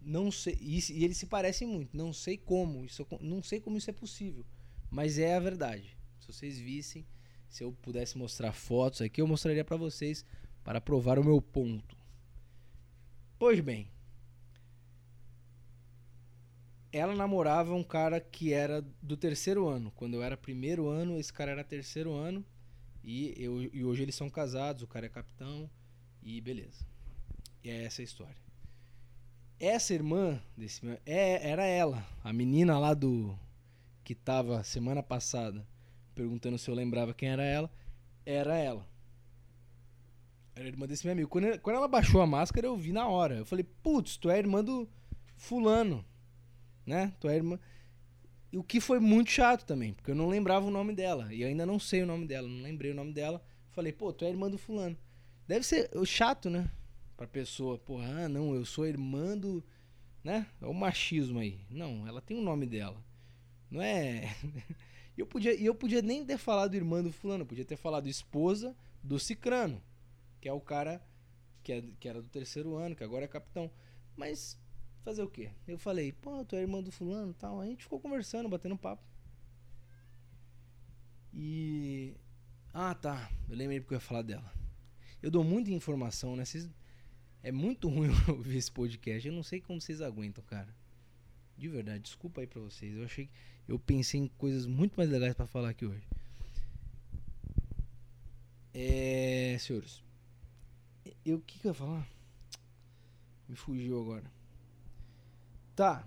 [0.00, 0.56] Não sei.
[0.60, 1.96] E, e eles se parecem muito.
[1.96, 2.84] Não sei como.
[2.84, 4.46] Isso, não sei como isso é possível.
[4.88, 5.96] Mas é a verdade.
[6.20, 7.04] Se vocês vissem,
[7.48, 10.24] se eu pudesse mostrar fotos aqui, eu mostraria para vocês
[10.64, 11.96] para provar o meu ponto.
[13.38, 13.88] Pois bem,
[16.92, 19.90] ela namorava um cara que era do terceiro ano.
[19.96, 22.44] Quando eu era primeiro ano, esse cara era terceiro ano.
[23.02, 25.68] E, eu, e hoje eles são casados, o cara é capitão
[26.22, 26.86] e beleza.
[27.64, 28.36] E é essa a história.
[29.58, 33.36] Essa irmã desse meu, é, era ela, a menina lá do
[34.04, 35.64] que tava semana passada
[36.14, 37.70] perguntando se eu lembrava quem era ela,
[38.24, 38.86] era ela.
[40.54, 41.28] Era irmã desse meu amigo.
[41.28, 43.36] Quando, quando ela baixou a máscara, eu vi na hora.
[43.38, 44.88] Eu falei, putz, tu é irmã do
[45.36, 46.04] fulano,
[46.86, 47.12] né?
[47.20, 47.58] Tu é irmã...
[48.52, 51.32] E o que foi muito chato também, porque eu não lembrava o nome dela.
[51.32, 53.42] E eu ainda não sei o nome dela, não lembrei o nome dela.
[53.70, 54.96] Falei, pô, tu é irmã do fulano.
[55.48, 56.70] Deve ser chato, né?
[57.16, 59.64] Pra pessoa, porra, ah, não, eu sou irmã do.
[60.22, 60.46] Né?
[60.60, 61.60] É o machismo aí.
[61.70, 63.02] Não, ela tem o um nome dela.
[63.70, 64.36] Não é.
[65.16, 69.18] eu podia, eu podia nem ter falado irmã do fulano, podia ter falado esposa do
[69.18, 69.82] Cicrano,
[70.42, 71.00] que é o cara
[71.62, 73.70] que, é, que era do terceiro ano, que agora é capitão.
[74.16, 74.60] Mas
[75.04, 75.52] fazer o quê?
[75.68, 77.60] Eu falei, pô, tu é irmã do fulano tal.
[77.60, 79.04] A gente ficou conversando, batendo papo.
[81.32, 82.16] E.
[82.74, 83.30] Ah, tá.
[83.48, 84.52] Eu lembrei porque eu ia falar dela.
[85.22, 86.44] Eu dou muita informação, né?
[86.44, 86.68] Vocês...
[87.40, 89.26] É muito ruim ouvir esse podcast.
[89.26, 90.74] Eu não sei como vocês aguentam, cara.
[91.56, 92.96] De verdade, desculpa aí pra vocês.
[92.96, 93.32] Eu achei que.
[93.68, 96.04] Eu pensei em coisas muito mais legais para falar aqui hoje.
[98.74, 99.56] É.
[99.60, 100.02] Senhores.
[101.24, 101.38] Eu.
[101.38, 102.08] O que, que eu ia falar?
[103.48, 104.30] Me fugiu agora.
[105.74, 106.06] Tá.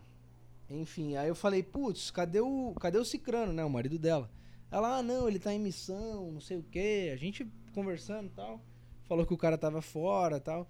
[0.69, 2.73] Enfim, aí eu falei, putz, cadê o.
[2.79, 3.63] Cadê o Cicrano, né?
[3.63, 4.29] O marido dela.
[4.71, 7.09] Ela, ah, não, ele tá em missão, não sei o que.
[7.13, 8.61] A gente conversando e tal.
[9.03, 10.67] Falou que o cara tava fora tal.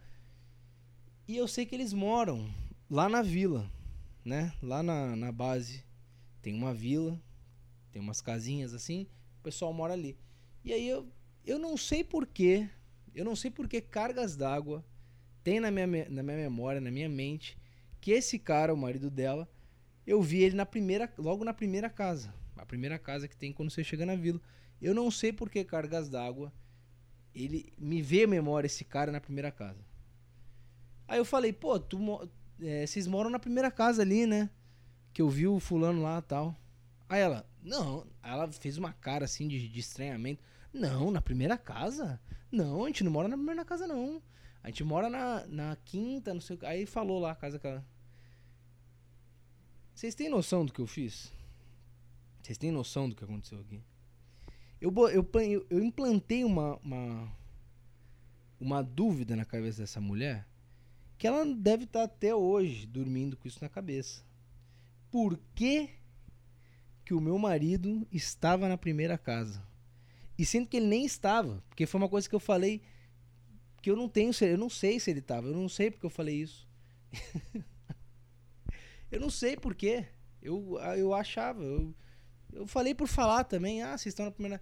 [1.27, 2.47] E eu sei que eles moram
[2.89, 3.69] lá na vila,
[4.23, 4.53] né?
[4.61, 5.83] Lá na, na base.
[6.41, 7.19] Tem uma vila,
[7.91, 9.07] tem umas casinhas assim,
[9.39, 10.15] o pessoal mora ali.
[10.63, 11.07] E aí eu,
[11.43, 12.69] eu não sei porquê,
[13.15, 14.83] eu não sei porquê cargas d'água
[15.43, 17.57] tem na minha, na minha memória, na minha mente,
[18.01, 19.47] que esse cara, o marido dela,
[20.05, 22.33] eu vi ele na primeira, logo na primeira casa.
[22.57, 24.41] A primeira casa que tem quando você chega na vila.
[24.81, 26.51] Eu não sei por que cargas d'água.
[27.33, 29.85] Ele me vê a memória esse cara na primeira casa.
[31.07, 31.99] Aí eu falei, pô, tu,
[32.61, 34.49] é, vocês moram na primeira casa ali, né?
[35.13, 36.55] Que eu vi o fulano lá tal.
[37.07, 40.43] Aí ela, não, ela fez uma cara assim de, de estranhamento.
[40.71, 42.21] Não, na primeira casa?
[42.51, 44.21] Não, a gente não mora na primeira casa, não.
[44.61, 46.65] A gente mora na, na quinta, não sei o que.
[46.65, 47.85] Aí falou lá a casa que ela.
[49.93, 51.33] Vocês têm noção do que eu fiz?
[52.41, 53.81] Vocês têm noção do que aconteceu aqui?
[54.79, 55.27] Eu, eu,
[55.69, 57.31] eu, implantei uma, uma,
[58.59, 60.47] uma dúvida na cabeça dessa mulher
[61.17, 64.23] que ela deve estar até hoje dormindo com isso na cabeça.
[65.09, 65.89] Por que,
[67.05, 69.63] que o meu marido estava na primeira casa?
[70.37, 72.81] E sendo que ele nem estava, porque foi uma coisa que eu falei
[73.81, 76.09] que eu não tenho, eu não sei se ele estava, eu não sei porque eu
[76.09, 76.67] falei isso.
[79.11, 80.05] Eu não sei porquê.
[80.41, 81.63] Eu, eu achava.
[81.63, 81.95] Eu,
[82.51, 83.81] eu falei por falar também.
[83.81, 84.61] Ah, vocês estão na primeira.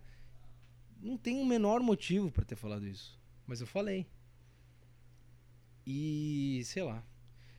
[1.02, 3.20] Não tem o menor motivo para ter falado isso.
[3.48, 4.06] Mas eu falei.
[5.88, 7.04] E sei lá.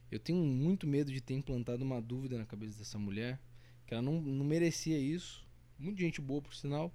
[0.09, 3.41] Eu tenho muito medo de ter implantado uma dúvida na cabeça dessa mulher.
[3.87, 5.47] Que ela não, não merecia isso.
[5.79, 6.93] Muita gente boa, por sinal.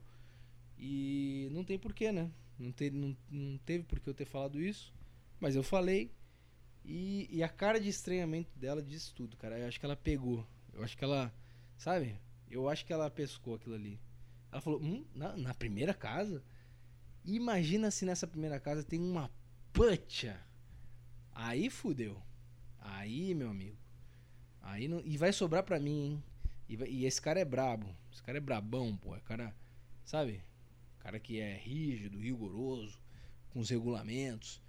[0.77, 2.31] E não tem porquê, né?
[2.57, 4.93] Não, te, não, não teve por que eu ter falado isso.
[5.39, 6.11] Mas eu falei.
[6.85, 9.59] E, e, a cara de estranhamento dela diz tudo, cara.
[9.59, 10.45] Eu acho que ela pegou.
[10.73, 11.33] Eu acho que ela.
[11.77, 12.19] Sabe?
[12.49, 13.99] Eu acho que ela pescou aquilo ali.
[14.51, 16.43] Ela falou: hum, na, na primeira casa?
[17.23, 19.29] Imagina se nessa primeira casa tem uma
[19.71, 20.39] putcha.
[21.31, 22.21] Aí fudeu.
[22.79, 23.77] Aí, meu amigo.
[24.61, 26.23] Aí não, e vai sobrar pra mim, hein?
[26.69, 27.93] E, e, esse cara é brabo.
[28.13, 29.15] Esse cara é brabão, pô.
[29.15, 29.53] É cara.
[30.05, 30.43] Sabe?
[30.99, 33.01] Cara que é rígido, rigoroso,
[33.49, 34.61] com os regulamentos.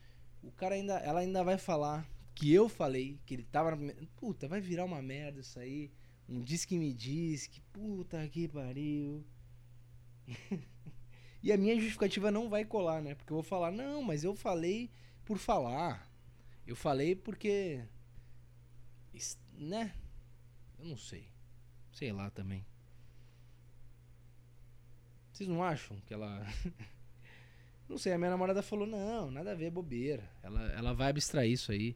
[0.43, 3.77] O cara ainda, ela ainda vai falar que eu falei, que ele tava
[4.17, 5.91] Puta, vai virar uma merda isso aí.
[6.27, 9.25] Um diz que me diz que puta que pariu.
[11.43, 13.15] e a minha justificativa não vai colar, né?
[13.15, 14.91] Porque eu vou falar, não, mas eu falei
[15.25, 16.11] por falar.
[16.67, 17.85] Eu falei porque.
[19.59, 19.93] Né?
[20.79, 21.30] Eu não sei.
[22.01, 22.65] Sei lá também.
[25.31, 26.47] Vocês não acham que ela.
[27.87, 30.23] Não sei, a minha namorada falou: não, nada a ver, bobeira.
[30.43, 31.95] Ela, ela vai abstrair isso aí.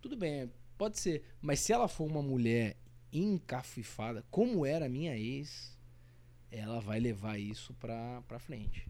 [0.00, 1.24] Tudo bem, pode ser.
[1.42, 2.76] Mas se ela for uma mulher
[3.12, 5.76] encafifada, como era a minha ex,
[6.50, 8.88] ela vai levar isso pra, pra frente.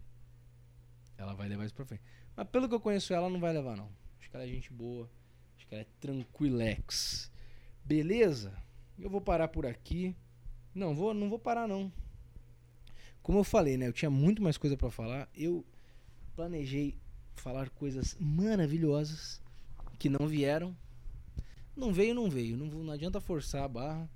[1.17, 2.03] Ela vai levar isso pra frente.
[2.33, 3.91] Mas pelo que eu conheço ela, não vai levar, não.
[4.19, 5.09] Acho que ela é gente boa.
[5.57, 7.29] Acho que ela é tranquilex.
[7.83, 8.55] Beleza?
[8.97, 10.15] Eu vou parar por aqui.
[10.79, 11.91] Não, vou, não vou parar, não.
[13.21, 13.87] Como eu falei, né?
[13.87, 15.29] Eu tinha muito mais coisa para falar.
[15.35, 15.65] Eu
[16.35, 16.97] planejei
[17.35, 19.41] falar coisas maravilhosas
[19.99, 20.75] que não vieram.
[21.75, 22.57] Não veio, não veio.
[22.57, 24.09] Não, não adianta forçar a barra.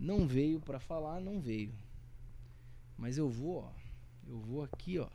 [0.00, 1.74] Não veio para falar, não veio.
[2.96, 3.70] Mas eu vou, ó.
[4.26, 5.08] Eu vou aqui, ó.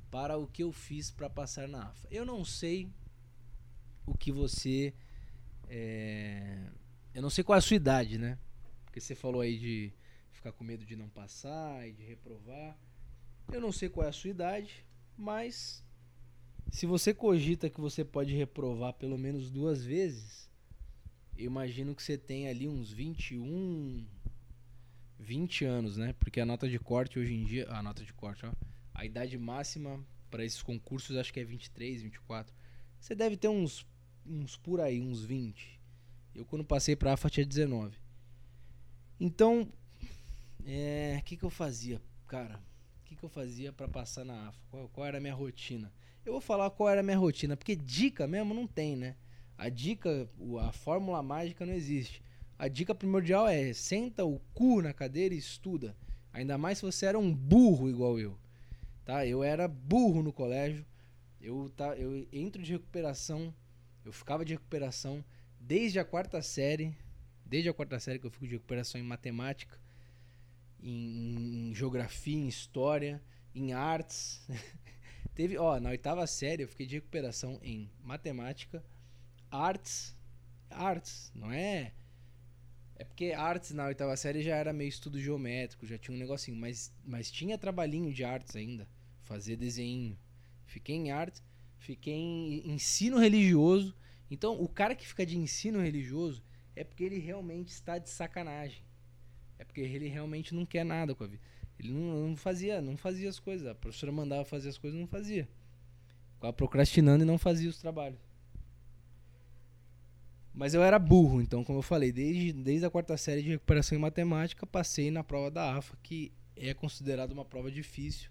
[0.10, 2.08] para o que eu fiz para passar na AFA.
[2.12, 2.90] Eu não sei
[4.06, 4.94] o que você.
[5.68, 6.70] É...
[7.14, 8.38] Eu não sei qual é a sua idade, né?
[8.86, 9.94] Porque você falou aí de
[10.32, 12.78] ficar com medo de não passar e de reprovar.
[13.52, 14.86] Eu não sei qual é a sua idade,
[15.18, 15.84] mas
[16.70, 20.50] se você cogita que você pode reprovar pelo menos duas vezes,
[21.38, 24.06] eu imagino que você tem ali uns 21,
[25.20, 26.14] 20 anos, né?
[26.14, 28.52] Porque a nota de corte hoje em dia, a nota de corte, ó,
[28.94, 30.00] a idade máxima
[30.30, 32.54] para esses concursos acho que é 23, 24.
[33.00, 33.86] Você deve ter uns
[34.26, 35.80] uns por aí, uns 20.
[36.36, 37.98] Eu quando passei para AFA tinha 19.
[39.20, 39.72] Então,
[40.66, 42.62] é, que, que eu fazia, cara?
[43.02, 44.60] O que, que eu fazia para passar na AFA?
[44.70, 45.92] Qual, qual, era a minha rotina?
[46.26, 49.16] Eu vou falar qual era a minha rotina, porque dica mesmo não tem, né?
[49.58, 50.30] A dica,
[50.62, 52.24] a fórmula mágica não existe.
[52.58, 55.96] A dica primordial é senta o cu na cadeira e estuda.
[56.32, 58.38] Ainda mais se você era um burro igual eu.
[59.04, 59.26] Tá?
[59.26, 60.86] Eu era burro no colégio.
[61.40, 63.54] Eu, tá, eu entro de recuperação.
[64.06, 65.24] Eu ficava de recuperação
[65.60, 66.96] desde a quarta série
[67.52, 69.78] Desde a quarta série que eu fico de recuperação em matemática,
[70.82, 73.22] em, em geografia, em história,
[73.54, 74.48] em artes.
[75.42, 78.86] Teve, ó, na oitava série eu fiquei de recuperação em matemática,
[79.50, 80.16] artes,
[80.70, 81.94] artes, não é?
[82.96, 86.56] É porque artes na oitava série já era meio estudo geométrico, já tinha um negocinho,
[86.56, 88.88] mas, mas tinha trabalhinho de artes ainda,
[89.24, 90.16] fazer desenho.
[90.68, 91.42] Fiquei em artes,
[91.80, 93.96] fiquei em ensino religioso.
[94.30, 96.44] Então, o cara que fica de ensino religioso,
[96.76, 98.84] é porque ele realmente está de sacanagem.
[99.58, 101.42] É porque ele realmente não quer nada com a vida.
[101.82, 103.68] Ele não, não fazia, não fazia as coisas.
[103.68, 105.50] A professora mandava fazer as coisas, não fazia.
[106.36, 108.20] Ficava procrastinando e não fazia os trabalhos.
[110.54, 113.98] Mas eu era burro, então, como eu falei, desde, desde a quarta série de recuperação
[113.98, 118.30] em matemática, passei na prova da AFA, que é considerada uma prova difícil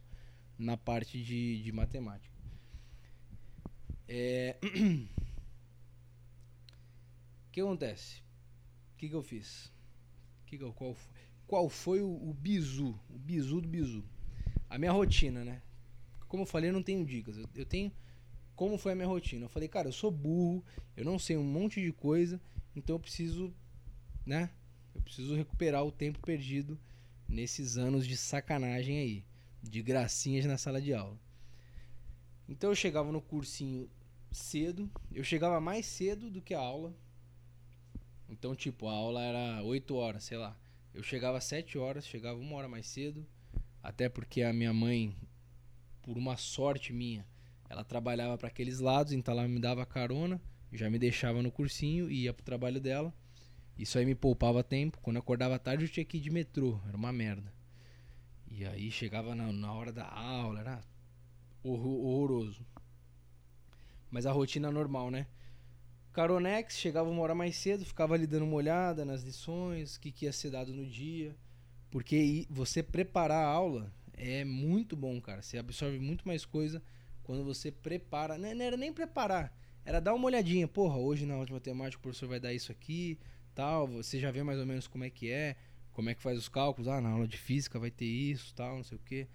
[0.58, 2.34] na parte de, de matemática.
[4.08, 4.56] É...
[7.48, 8.22] O que acontece?
[9.00, 9.72] que, que eu fiz?
[10.44, 11.14] Que que eu, qual, foi,
[11.50, 12.96] qual foi o, o bizu?
[13.08, 14.04] O bizu do bizu.
[14.68, 15.60] A minha rotina, né?
[16.28, 17.36] Como eu falei, eu não tenho dicas.
[17.36, 17.90] Eu, eu tenho.
[18.54, 19.46] Como foi a minha rotina?
[19.46, 20.64] Eu falei, cara, eu sou burro,
[20.96, 22.40] eu não sei um monte de coisa,
[22.76, 23.52] então eu preciso,
[24.24, 24.48] né?
[24.94, 26.78] Eu preciso recuperar o tempo perdido
[27.28, 29.24] nesses anos de sacanagem aí,
[29.60, 31.18] de gracinhas na sala de aula.
[32.48, 33.90] Então eu chegava no cursinho
[34.30, 36.94] cedo, eu chegava mais cedo do que a aula,
[38.28, 40.56] então, tipo, a aula era 8 horas, sei lá.
[40.92, 43.26] Eu chegava às 7 horas, chegava uma hora mais cedo.
[43.82, 45.16] Até porque a minha mãe,
[46.02, 47.26] por uma sorte minha,
[47.68, 50.40] ela trabalhava para aqueles lados, então ela me dava carona,
[50.72, 53.14] já me deixava no cursinho e ia pro trabalho dela.
[53.78, 54.98] Isso aí me poupava tempo.
[55.00, 57.52] Quando eu acordava tarde, eu tinha que ir de metrô, era uma merda.
[58.50, 60.84] E aí chegava na, na hora da aula, era
[61.62, 62.66] horroroso.
[64.10, 65.26] Mas a rotina normal, né?
[66.12, 70.10] Caronex, chegava uma hora mais cedo, ficava ali dando uma olhada nas lições, o que,
[70.10, 71.36] que ia ser dado no dia.
[71.90, 75.42] Porque você preparar a aula é muito bom, cara.
[75.42, 76.82] Você absorve muito mais coisa
[77.22, 78.36] quando você prepara.
[78.36, 80.66] Não, era nem preparar, era dar uma olhadinha.
[80.68, 83.18] Porra, hoje na aula de matemática o professor vai dar isso aqui,
[83.54, 83.86] tal.
[83.86, 85.56] Você já vê mais ou menos como é que é,
[85.92, 86.88] como é que faz os cálculos.
[86.88, 89.28] Ah, na aula de física vai ter isso, tal, não sei o que.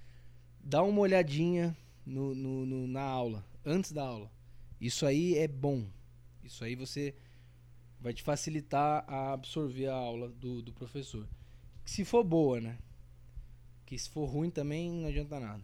[0.61, 4.31] Dá uma olhadinha no, no, no, na aula, antes da aula.
[4.79, 5.85] Isso aí é bom.
[6.45, 7.15] Isso aí você
[7.99, 11.27] vai te facilitar a absorver a aula do, do professor.
[11.83, 12.77] Se for boa, né?
[13.85, 15.63] Que se for ruim também não adianta nada.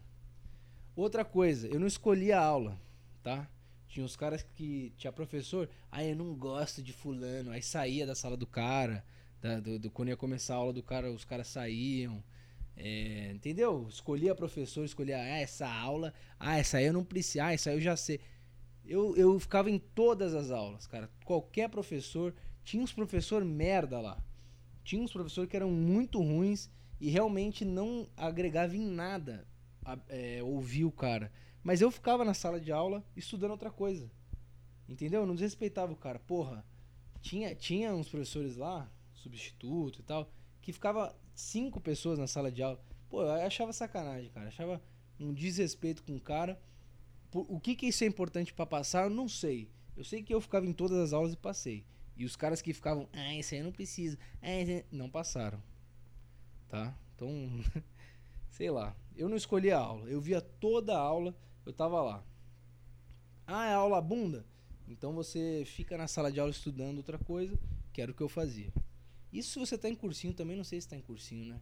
[0.96, 2.80] Outra coisa, eu não escolhi a aula,
[3.24, 3.50] tá?
[3.92, 4.94] Tinha uns caras que.
[4.98, 7.52] Tinha professor, ah, eu não gosto de fulano.
[7.52, 9.04] Aí saía da sala do cara.
[9.42, 12.24] Da, do, do, quando ia começar a aula do cara, os caras saíam.
[12.78, 13.86] É, entendeu?
[13.90, 16.14] Escolhia professor, escolhia ah, essa aula.
[16.40, 17.44] Ah, essa aí eu não preciso.
[17.44, 18.22] Ah, essa aí eu já sei.
[18.86, 21.10] Eu, eu ficava em todas as aulas, cara.
[21.26, 22.34] Qualquer professor.
[22.64, 24.22] Tinha uns professor merda lá.
[24.84, 26.70] Tinha uns professores que eram muito ruins
[27.00, 29.48] e realmente não agregava em nada
[29.84, 31.32] a, é, ouvir o cara.
[31.64, 34.12] Mas eu ficava na sala de aula estudando outra coisa.
[34.88, 35.22] Entendeu?
[35.22, 36.20] Eu não desrespeitava o cara.
[36.20, 36.66] Porra,
[37.22, 42.62] tinha, tinha uns professores lá, substituto e tal, que ficava cinco pessoas na sala de
[42.62, 42.80] aula.
[43.10, 44.48] Pô, eu achava sacanagem, cara.
[44.48, 44.82] Achava
[45.20, 46.60] um desrespeito com o cara.
[47.34, 49.70] O que que isso é importante para passar, eu não sei.
[49.96, 51.86] Eu sei que eu ficava em todas as aulas e passei.
[52.18, 54.18] E os caras que ficavam, ah, isso aí eu não preciso.
[54.42, 55.62] Ah, não passaram.
[56.68, 56.96] Tá?
[57.16, 57.30] Então,
[58.50, 58.96] sei lá.
[59.16, 60.10] Eu não escolhi a aula.
[60.10, 62.24] Eu via toda a aula, eu tava lá.
[63.48, 64.46] Ah, é aula bunda?
[64.88, 67.58] Então você fica na sala de aula estudando outra coisa,
[67.94, 68.72] que era o que eu fazia.
[69.32, 71.62] Isso se você tá em cursinho também, não sei se tá em cursinho, né?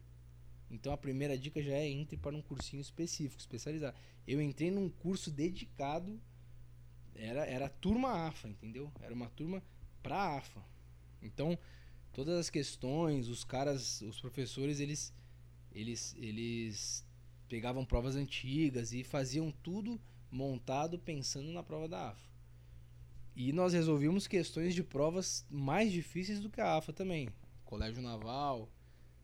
[0.69, 3.97] Então a primeira dica já é entre para um cursinho específico, especializado.
[4.27, 6.19] Eu entrei num curso dedicado,
[7.15, 8.91] era, era turma AFA, entendeu?
[9.01, 9.63] Era uma turma
[10.03, 10.63] pra AFA.
[11.21, 11.57] Então,
[12.13, 15.13] todas as questões, os caras, os professores, eles
[15.71, 17.05] eles eles
[17.47, 19.99] pegavam provas antigas e faziam tudo
[20.31, 22.29] montado pensando na prova da AFA.
[23.35, 27.29] E nós resolvíamos questões de provas mais difíceis do que a AFA também.
[27.65, 28.69] Colégio Naval,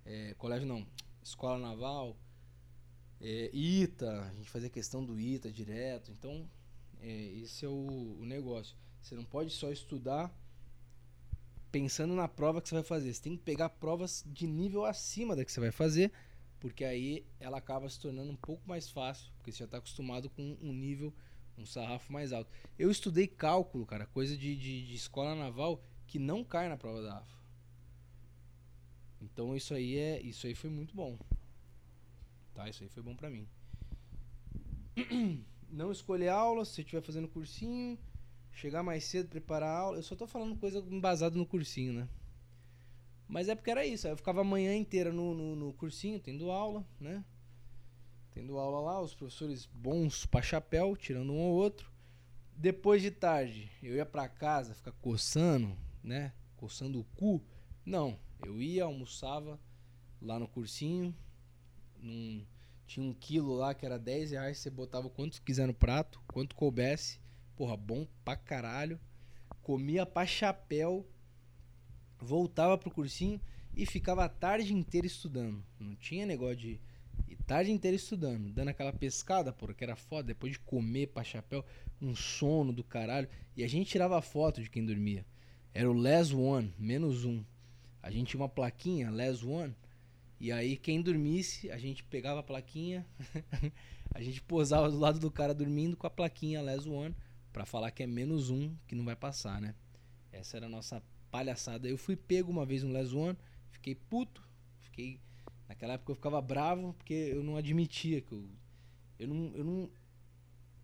[0.06, 0.86] é, colégio não,
[1.26, 2.16] Escola Naval,
[3.20, 6.12] é, ITA, a gente fazia questão do ITA direto.
[6.12, 6.48] Então,
[7.02, 7.10] é,
[7.42, 8.78] esse é o, o negócio.
[9.02, 10.32] Você não pode só estudar
[11.72, 13.12] pensando na prova que você vai fazer.
[13.12, 16.12] Você tem que pegar provas de nível acima da que você vai fazer,
[16.60, 20.30] porque aí ela acaba se tornando um pouco mais fácil, porque você já está acostumado
[20.30, 21.12] com um nível,
[21.58, 22.52] um sarrafo mais alto.
[22.78, 27.02] Eu estudei cálculo, cara, coisa de, de, de escola naval que não cai na prova
[27.02, 27.35] da AFA.
[29.22, 31.18] Então isso aí é, isso aí foi muito bom.
[32.54, 33.48] Tá, isso aí foi bom para mim.
[35.70, 38.00] Não escolher aula, se você estiver fazendo cursinho,
[38.52, 39.98] chegar mais cedo, preparar a aula.
[39.98, 42.08] Eu só tô falando coisa embasada no cursinho, né?
[43.28, 44.08] Mas é porque era isso.
[44.08, 47.24] Eu ficava a manhã inteira no, no, no cursinho, tendo aula, né?
[48.32, 51.92] Tendo aula lá, os professores bons pra chapéu, tirando um ou outro.
[52.56, 56.34] Depois de tarde, eu ia pra casa ficar coçando, né?
[56.56, 57.44] Coçando o cu.
[57.86, 59.60] Não, eu ia, almoçava
[60.22, 61.16] lá no cursinho.
[62.00, 62.46] Num,
[62.86, 64.60] tinha um quilo lá que era 10 reais.
[64.60, 67.20] Você botava quanto quiser no prato, quanto coubesse.
[67.56, 69.00] Porra, bom pra caralho.
[69.62, 71.08] Comia pra chapéu.
[72.20, 73.42] Voltava pro cursinho
[73.76, 75.64] e ficava a tarde inteira estudando.
[75.80, 76.82] Não tinha negócio de.
[77.28, 81.24] E tarde inteira estudando, dando aquela pescada, porra, que era foda, depois de comer pra
[81.24, 81.64] chapéu,
[82.02, 83.28] um sono do caralho.
[83.56, 85.26] E a gente tirava foto de quem dormia.
[85.74, 87.44] Era o less one, menos um.
[88.06, 89.76] A gente tinha uma plaquinha, less one,
[90.40, 93.04] e aí quem dormisse, a gente pegava a plaquinha,
[94.14, 97.16] a gente posava do lado do cara dormindo com a plaquinha less one,
[97.52, 99.74] para falar que é menos um, que não vai passar, né?
[100.32, 101.02] Essa era a nossa
[101.32, 101.88] palhaçada.
[101.88, 103.36] Eu fui pego uma vez um less one,
[103.72, 104.48] fiquei puto,
[104.82, 105.20] fiquei...
[105.68, 108.48] Naquela época eu ficava bravo, porque eu não admitia que eu...
[109.18, 109.52] Eu não...
[109.56, 109.90] Eu não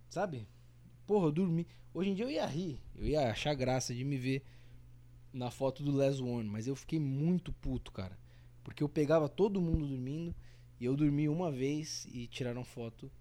[0.09, 0.47] sabe?
[1.05, 1.67] Porra, eu dormi.
[1.93, 4.43] Hoje em dia eu ia rir, eu ia achar graça de me ver
[5.33, 8.17] na foto do Les One, mas eu fiquei muito puto, cara.
[8.63, 10.35] Porque eu pegava todo mundo dormindo
[10.79, 13.11] e eu dormi uma vez e tiraram foto.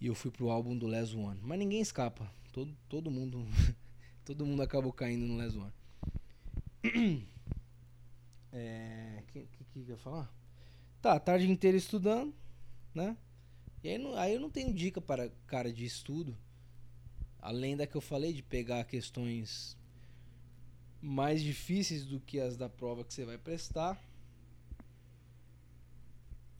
[0.00, 1.40] E eu fui pro álbum do Les One.
[1.42, 2.30] Mas ninguém escapa.
[2.52, 3.46] Todo, todo mundo.
[4.24, 5.72] todo mundo acabou caindo no Les One.
[8.58, 9.22] É.
[9.26, 10.32] Que, que, que eu ia falar?
[11.02, 12.34] Tá, a tarde inteira estudando,
[12.94, 13.14] né?
[13.84, 16.34] E aí, aí eu não tenho dica para cara de estudo.
[17.38, 19.76] Além da que eu falei de pegar questões
[21.06, 23.94] mais difíceis do que as da prova que você vai prestar.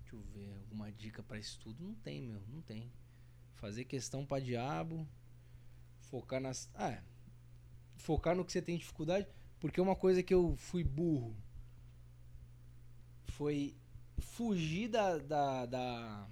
[0.01, 1.83] Deixa eu ver, alguma dica para estudo?
[1.83, 2.93] Não tem, meu, não tem.
[3.55, 5.07] Fazer questão para diabo,
[5.99, 7.03] focar nas, ah,
[7.97, 9.27] focar no que você tem dificuldade,
[9.59, 11.37] porque uma coisa que eu fui burro
[13.25, 13.75] foi
[14.19, 16.29] fugir da, da, da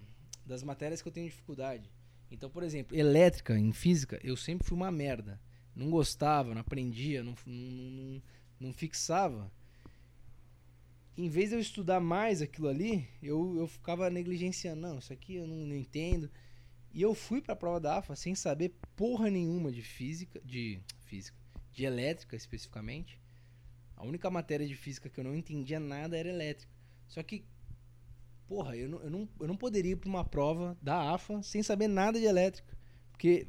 [0.46, 1.90] das matérias que eu tenho dificuldade.
[2.30, 5.40] Então, por exemplo, elétrica em física, eu sempre fui uma merda.
[5.74, 8.22] Não gostava, não aprendia, não, não, não,
[8.60, 9.50] não fixava.
[11.16, 14.80] Em vez de eu estudar mais aquilo ali, eu, eu ficava negligenciando.
[14.80, 16.30] Não, isso aqui eu não, não entendo.
[16.92, 20.80] E eu fui para a prova da AFA sem saber porra nenhuma de física, de
[21.00, 21.36] física,
[21.72, 23.20] de elétrica especificamente.
[23.96, 26.72] A única matéria de física que eu não entendia nada era elétrica.
[27.08, 27.44] Só que,
[28.46, 31.62] porra, eu não, eu não, eu não poderia ir para uma prova da AFA sem
[31.62, 32.76] saber nada de elétrica.
[33.10, 33.48] Porque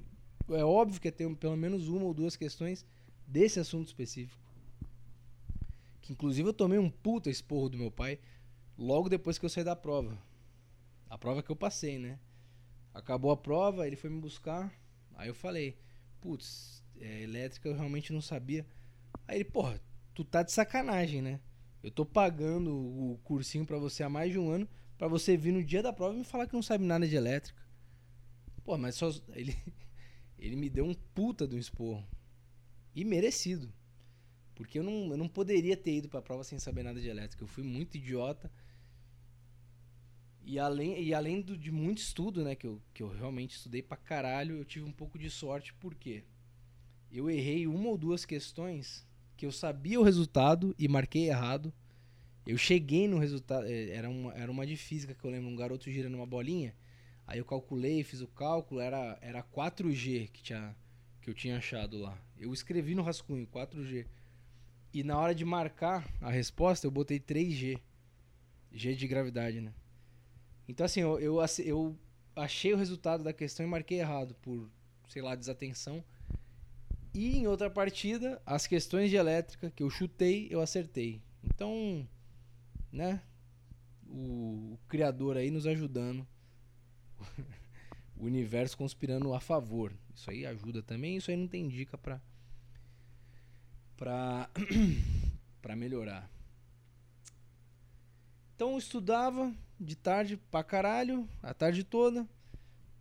[0.49, 2.85] é óbvio que tem pelo menos uma ou duas questões
[3.27, 4.41] desse assunto específico.
[6.01, 8.19] Que inclusive eu tomei um puta esporro do meu pai
[8.77, 10.17] logo depois que eu saí da prova.
[11.09, 12.19] A prova que eu passei, né?
[12.93, 14.71] Acabou a prova, ele foi me buscar.
[15.15, 15.77] Aí eu falei,
[16.21, 18.65] putz, é, elétrica eu realmente não sabia.
[19.27, 19.81] Aí ele, porra,
[20.13, 21.39] tu tá de sacanagem, né?
[21.81, 24.67] Eu tô pagando o cursinho para você há mais de um ano
[24.97, 27.15] para você vir no dia da prova e me falar que não sabe nada de
[27.15, 27.61] elétrica.
[28.63, 29.11] Pô, mas só.
[29.33, 29.55] Ele,
[30.37, 32.07] ele me deu um puta do esporro.
[32.93, 33.71] E merecido.
[34.55, 37.43] Porque eu não, eu não poderia ter ido pra prova sem saber nada de elétrica.
[37.43, 38.51] Eu fui muito idiota.
[40.43, 43.81] E além, e além do, de muito estudo, né, que eu, que eu realmente estudei
[43.81, 46.23] pra caralho, eu tive um pouco de sorte, porque
[47.11, 49.05] eu errei uma ou duas questões
[49.35, 51.73] que eu sabia o resultado e marquei errado.
[52.45, 55.55] Eu cheguei no resultado, é, era uma, era uma de física que eu lembro, um
[55.55, 56.75] garoto girando uma bolinha.
[57.27, 60.75] Aí eu calculei, fiz o cálculo, era, era 4G que, tinha,
[61.21, 62.17] que eu tinha achado lá.
[62.37, 64.05] Eu escrevi no rascunho, 4G.
[64.93, 67.81] E na hora de marcar a resposta, eu botei 3G.
[68.71, 69.73] G de gravidade, né?
[70.67, 71.97] Então, assim, eu, eu, eu
[72.35, 74.69] achei o resultado da questão e marquei errado por,
[75.07, 76.03] sei lá, desatenção.
[77.13, 81.21] E em outra partida, as questões de elétrica que eu chutei, eu acertei.
[81.43, 82.07] Então,
[82.91, 83.21] né?
[84.07, 86.27] O, o criador aí nos ajudando.
[88.17, 89.93] o universo conspirando a favor.
[90.13, 91.17] Isso aí ajuda também.
[91.17, 92.21] Isso aí não tem dica pra,
[93.97, 94.49] pra,
[95.61, 96.29] pra melhorar.
[98.55, 102.27] Então eu estudava, de tarde pra caralho, a tarde toda.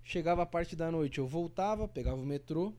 [0.02, 2.74] Chegava a parte da noite, eu voltava, pegava o metrô.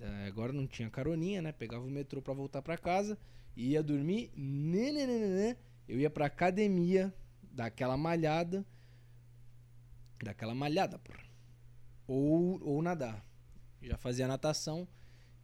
[0.00, 1.52] É, agora não tinha caroninha, né?
[1.52, 3.18] Pegava o metrô pra voltar pra casa.
[3.56, 4.30] Ia dormir.
[4.36, 5.56] Nenenenene,
[5.88, 7.12] eu ia pra academia,
[7.42, 8.64] daquela malhada.
[10.22, 11.24] Daquela malhada, porra.
[12.06, 13.24] Ou, ou nadar.
[13.82, 14.88] Já fazia natação.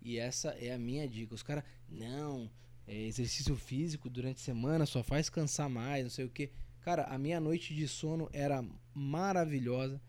[0.03, 1.35] E essa é a minha dica.
[1.35, 2.51] Os caras, não,
[2.87, 6.51] é exercício físico durante a semana só faz cansar mais, não sei o que.
[6.83, 10.01] Cara, a minha noite de sono era maravilhosa.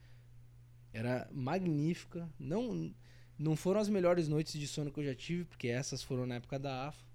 [0.91, 2.29] Era magnífica.
[2.37, 2.93] Não
[3.37, 6.35] não foram as melhores noites de sono que eu já tive, porque essas foram na
[6.35, 7.05] época da AFA.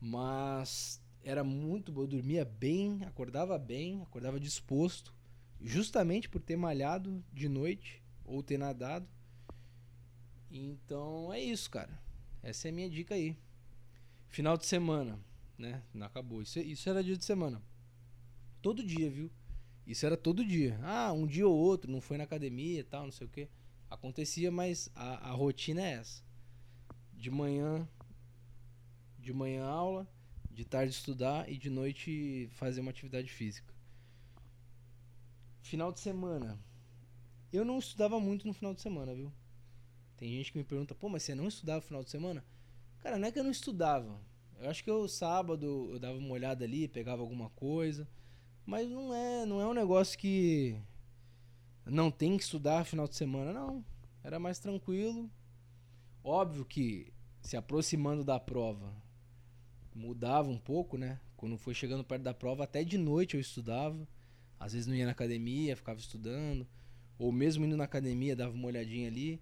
[0.00, 2.02] Mas era muito bom.
[2.02, 5.14] Eu dormia bem, acordava bem, acordava disposto.
[5.60, 9.08] Justamente por ter malhado de noite ou ter nadado.
[10.50, 11.98] Então é isso, cara.
[12.42, 13.36] Essa é a minha dica aí.
[14.28, 15.18] Final de semana,
[15.58, 15.82] né?
[15.92, 16.42] Não acabou.
[16.42, 17.62] Isso, isso era dia de semana.
[18.60, 19.30] Todo dia, viu?
[19.86, 20.78] Isso era todo dia.
[20.82, 23.48] Ah, um dia ou outro, não foi na academia e tal, não sei o que.
[23.88, 26.22] Acontecia, mas a, a rotina é essa.
[27.12, 27.88] De manhã,
[29.18, 30.06] de manhã aula,
[30.50, 33.75] de tarde estudar e de noite fazer uma atividade física.
[35.66, 36.56] Final de semana.
[37.52, 39.32] Eu não estudava muito no final de semana, viu?
[40.16, 42.44] Tem gente que me pergunta, pô, mas você não estudava no final de semana?
[43.00, 44.16] Cara, não é que eu não estudava.
[44.60, 48.08] Eu acho que eu sábado eu dava uma olhada ali, pegava alguma coisa.
[48.64, 50.80] Mas não é, não é um negócio que
[51.84, 53.84] não tem que estudar final de semana, não.
[54.22, 55.28] Era mais tranquilo.
[56.22, 58.94] Óbvio que se aproximando da prova
[59.92, 61.18] mudava um pouco, né?
[61.36, 64.06] Quando foi chegando perto da prova, até de noite eu estudava.
[64.58, 66.66] Às vezes não ia na academia, ficava estudando.
[67.18, 69.40] Ou mesmo indo na academia, dava uma olhadinha ali.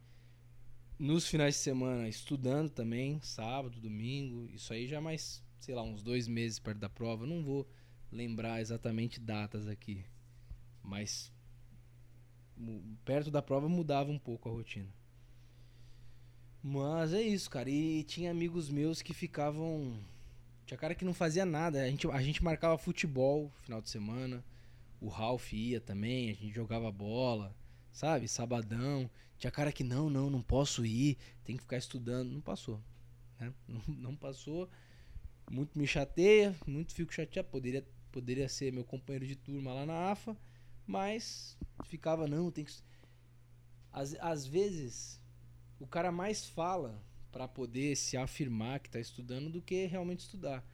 [0.98, 4.48] Nos finais de semana, estudando também, sábado, domingo.
[4.52, 7.26] Isso aí já mais, sei lá, uns dois meses perto da prova.
[7.26, 7.68] Não vou
[8.12, 10.04] lembrar exatamente datas aqui.
[10.82, 11.32] Mas
[13.04, 14.92] perto da prova mudava um pouco a rotina.
[16.62, 17.68] Mas é isso, cara.
[17.68, 19.98] E tinha amigos meus que ficavam.
[20.64, 21.82] Tinha cara que não fazia nada.
[21.82, 24.42] A gente, a gente marcava futebol final de semana.
[25.04, 27.54] O Ralph ia também, a gente jogava bola,
[27.92, 28.26] sabe?
[28.26, 29.10] Sabadão.
[29.36, 32.30] Tinha cara que não, não, não posso ir, tem que ficar estudando.
[32.30, 32.80] Não passou.
[33.38, 33.52] Né?
[33.68, 34.66] Não, não passou.
[35.50, 37.48] Muito me chateia, muito fico chateado.
[37.50, 40.34] Poderia poderia ser meu companheiro de turma lá na AFA,
[40.86, 42.72] mas ficava, não, tem que.
[43.92, 45.20] Às, às vezes,
[45.78, 50.64] o cara mais fala para poder se afirmar que tá estudando do que realmente estudar.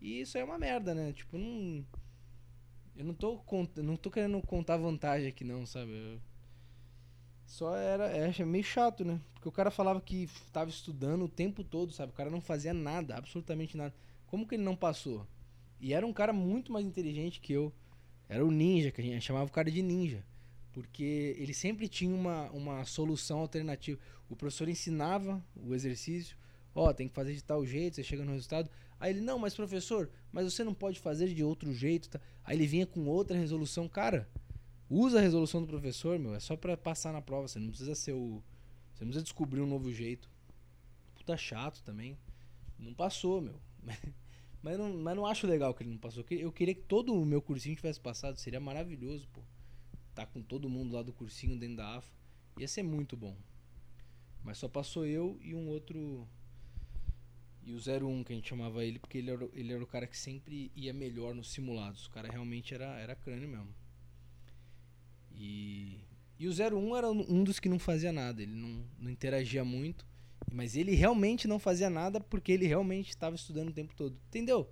[0.00, 1.12] E isso é uma merda, né?
[1.12, 1.84] Tipo, não.
[2.96, 3.70] Eu não tô, cont...
[3.80, 5.92] não tô querendo contar vantagem aqui, não, sabe?
[5.92, 6.20] Eu...
[7.46, 9.20] Só era é, meio chato, né?
[9.34, 12.12] Porque o cara falava que tava estudando o tempo todo, sabe?
[12.12, 13.94] O cara não fazia nada, absolutamente nada.
[14.26, 15.26] Como que ele não passou?
[15.80, 17.72] E era um cara muito mais inteligente que eu.
[18.28, 20.24] Era o ninja, que a gente chamava o cara de ninja.
[20.72, 23.98] Porque ele sempre tinha uma, uma solução alternativa.
[24.28, 26.36] O professor ensinava o exercício,
[26.72, 28.70] ó, oh, tem que fazer de tal jeito, você chega no resultado.
[29.00, 32.10] Aí ele, não, mas professor, mas você não pode fazer de outro jeito.
[32.10, 32.20] Tá?
[32.44, 33.88] Aí ele vinha com outra resolução.
[33.88, 34.28] Cara,
[34.88, 37.48] usa a resolução do professor, meu, é só para passar na prova.
[37.48, 38.42] Você não precisa ser o.
[38.92, 40.30] Você não precisa descobrir um novo jeito.
[41.14, 42.18] Puta chato também.
[42.78, 43.58] Não passou, meu.
[44.62, 46.22] Mas não, mas não acho legal que ele não passou.
[46.28, 48.36] Eu queria que todo o meu cursinho tivesse passado.
[48.36, 49.40] Seria maravilhoso, pô.
[50.14, 52.12] Tá com todo mundo lá do cursinho dentro da AFA.
[52.58, 53.34] Ia ser muito bom.
[54.44, 56.28] Mas só passou eu e um outro.
[57.62, 60.06] E o 01 que a gente chamava ele, porque ele era, ele era o cara
[60.06, 62.06] que sempre ia melhor nos simulados.
[62.06, 63.74] O cara realmente era, era crânio mesmo.
[65.32, 65.98] E.
[66.38, 68.42] E o 01 era um dos que não fazia nada.
[68.42, 70.06] Ele não, não interagia muito.
[70.50, 74.16] Mas ele realmente não fazia nada porque ele realmente estava estudando o tempo todo.
[74.28, 74.66] Entendeu?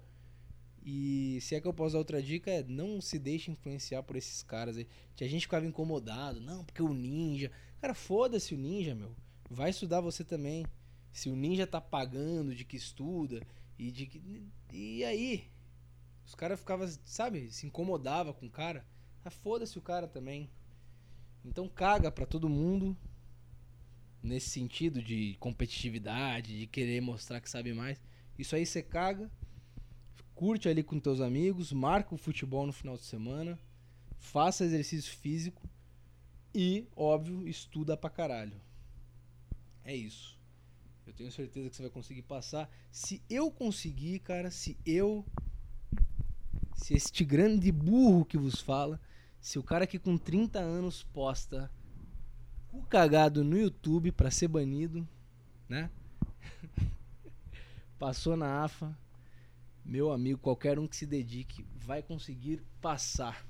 [0.83, 4.17] E se é que eu posso dar outra dica, é não se deixe influenciar por
[4.17, 4.87] esses caras aí.
[5.15, 6.41] Que a gente ficava incomodado.
[6.41, 7.51] Não, porque o ninja.
[7.81, 9.15] Cara, foda-se o ninja, meu.
[9.51, 10.65] Vai estudar você também.
[11.19, 13.45] Se o ninja tá pagando de que estuda
[13.77, 14.47] e de que.
[14.73, 15.51] E aí?
[16.25, 18.87] Os caras ficavam, sabe, se incomodava com o cara.
[19.25, 20.49] Ah, foda-se o cara também.
[21.45, 22.97] Então caga pra todo mundo
[24.23, 28.01] nesse sentido de competitividade, de querer mostrar que sabe mais.
[28.39, 29.29] Isso aí você caga,
[30.37, 33.59] curte ali com teus amigos, marca o futebol no final de semana,
[34.21, 35.69] faça exercício físico
[36.55, 38.61] e, óbvio, estuda pra caralho.
[39.83, 40.38] É isso.
[41.09, 42.71] Eu tenho certeza que você vai conseguir passar.
[42.93, 45.25] Se eu conseguir, cara, se eu.
[46.77, 49.01] Se este grande burro que vos fala,
[49.41, 51.73] se o cara que com 30 anos posta
[52.69, 55.09] cu cagado no YouTube para ser banido,
[55.67, 55.91] né?
[57.99, 58.95] Passou na AFA.
[59.83, 63.49] Meu amigo, qualquer um que se dedique vai conseguir passar.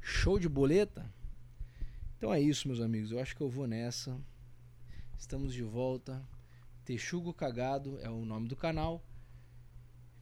[0.00, 1.08] Show de boleta?
[2.18, 3.12] Então é isso, meus amigos.
[3.12, 4.20] Eu acho que eu vou nessa.
[5.16, 6.20] Estamos de volta.
[6.84, 9.02] Texugo Cagado é o nome do canal.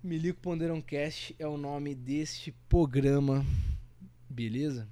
[0.02, 3.44] Milico Ponderão Cast é o nome deste programa.
[4.28, 4.88] Beleza?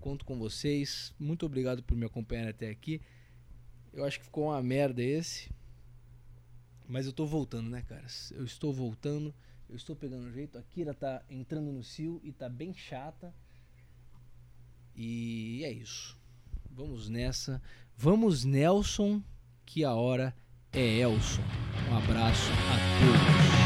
[0.00, 1.14] Conto com vocês.
[1.18, 3.00] Muito obrigado por me acompanhar até aqui.
[3.92, 5.50] Eu acho que ficou uma merda esse.
[6.88, 8.06] Mas eu tô voltando, né, cara?
[8.32, 9.34] Eu estou voltando.
[9.68, 10.56] Eu estou pegando jeito.
[10.56, 13.34] A Kira tá entrando no cio e tá bem chata.
[14.94, 16.18] E é isso.
[16.70, 17.60] Vamos nessa.
[17.96, 19.22] Vamos, Nelson,
[19.66, 20.34] que a hora
[20.72, 21.42] é Elson.
[21.90, 23.57] Um abraço a todos.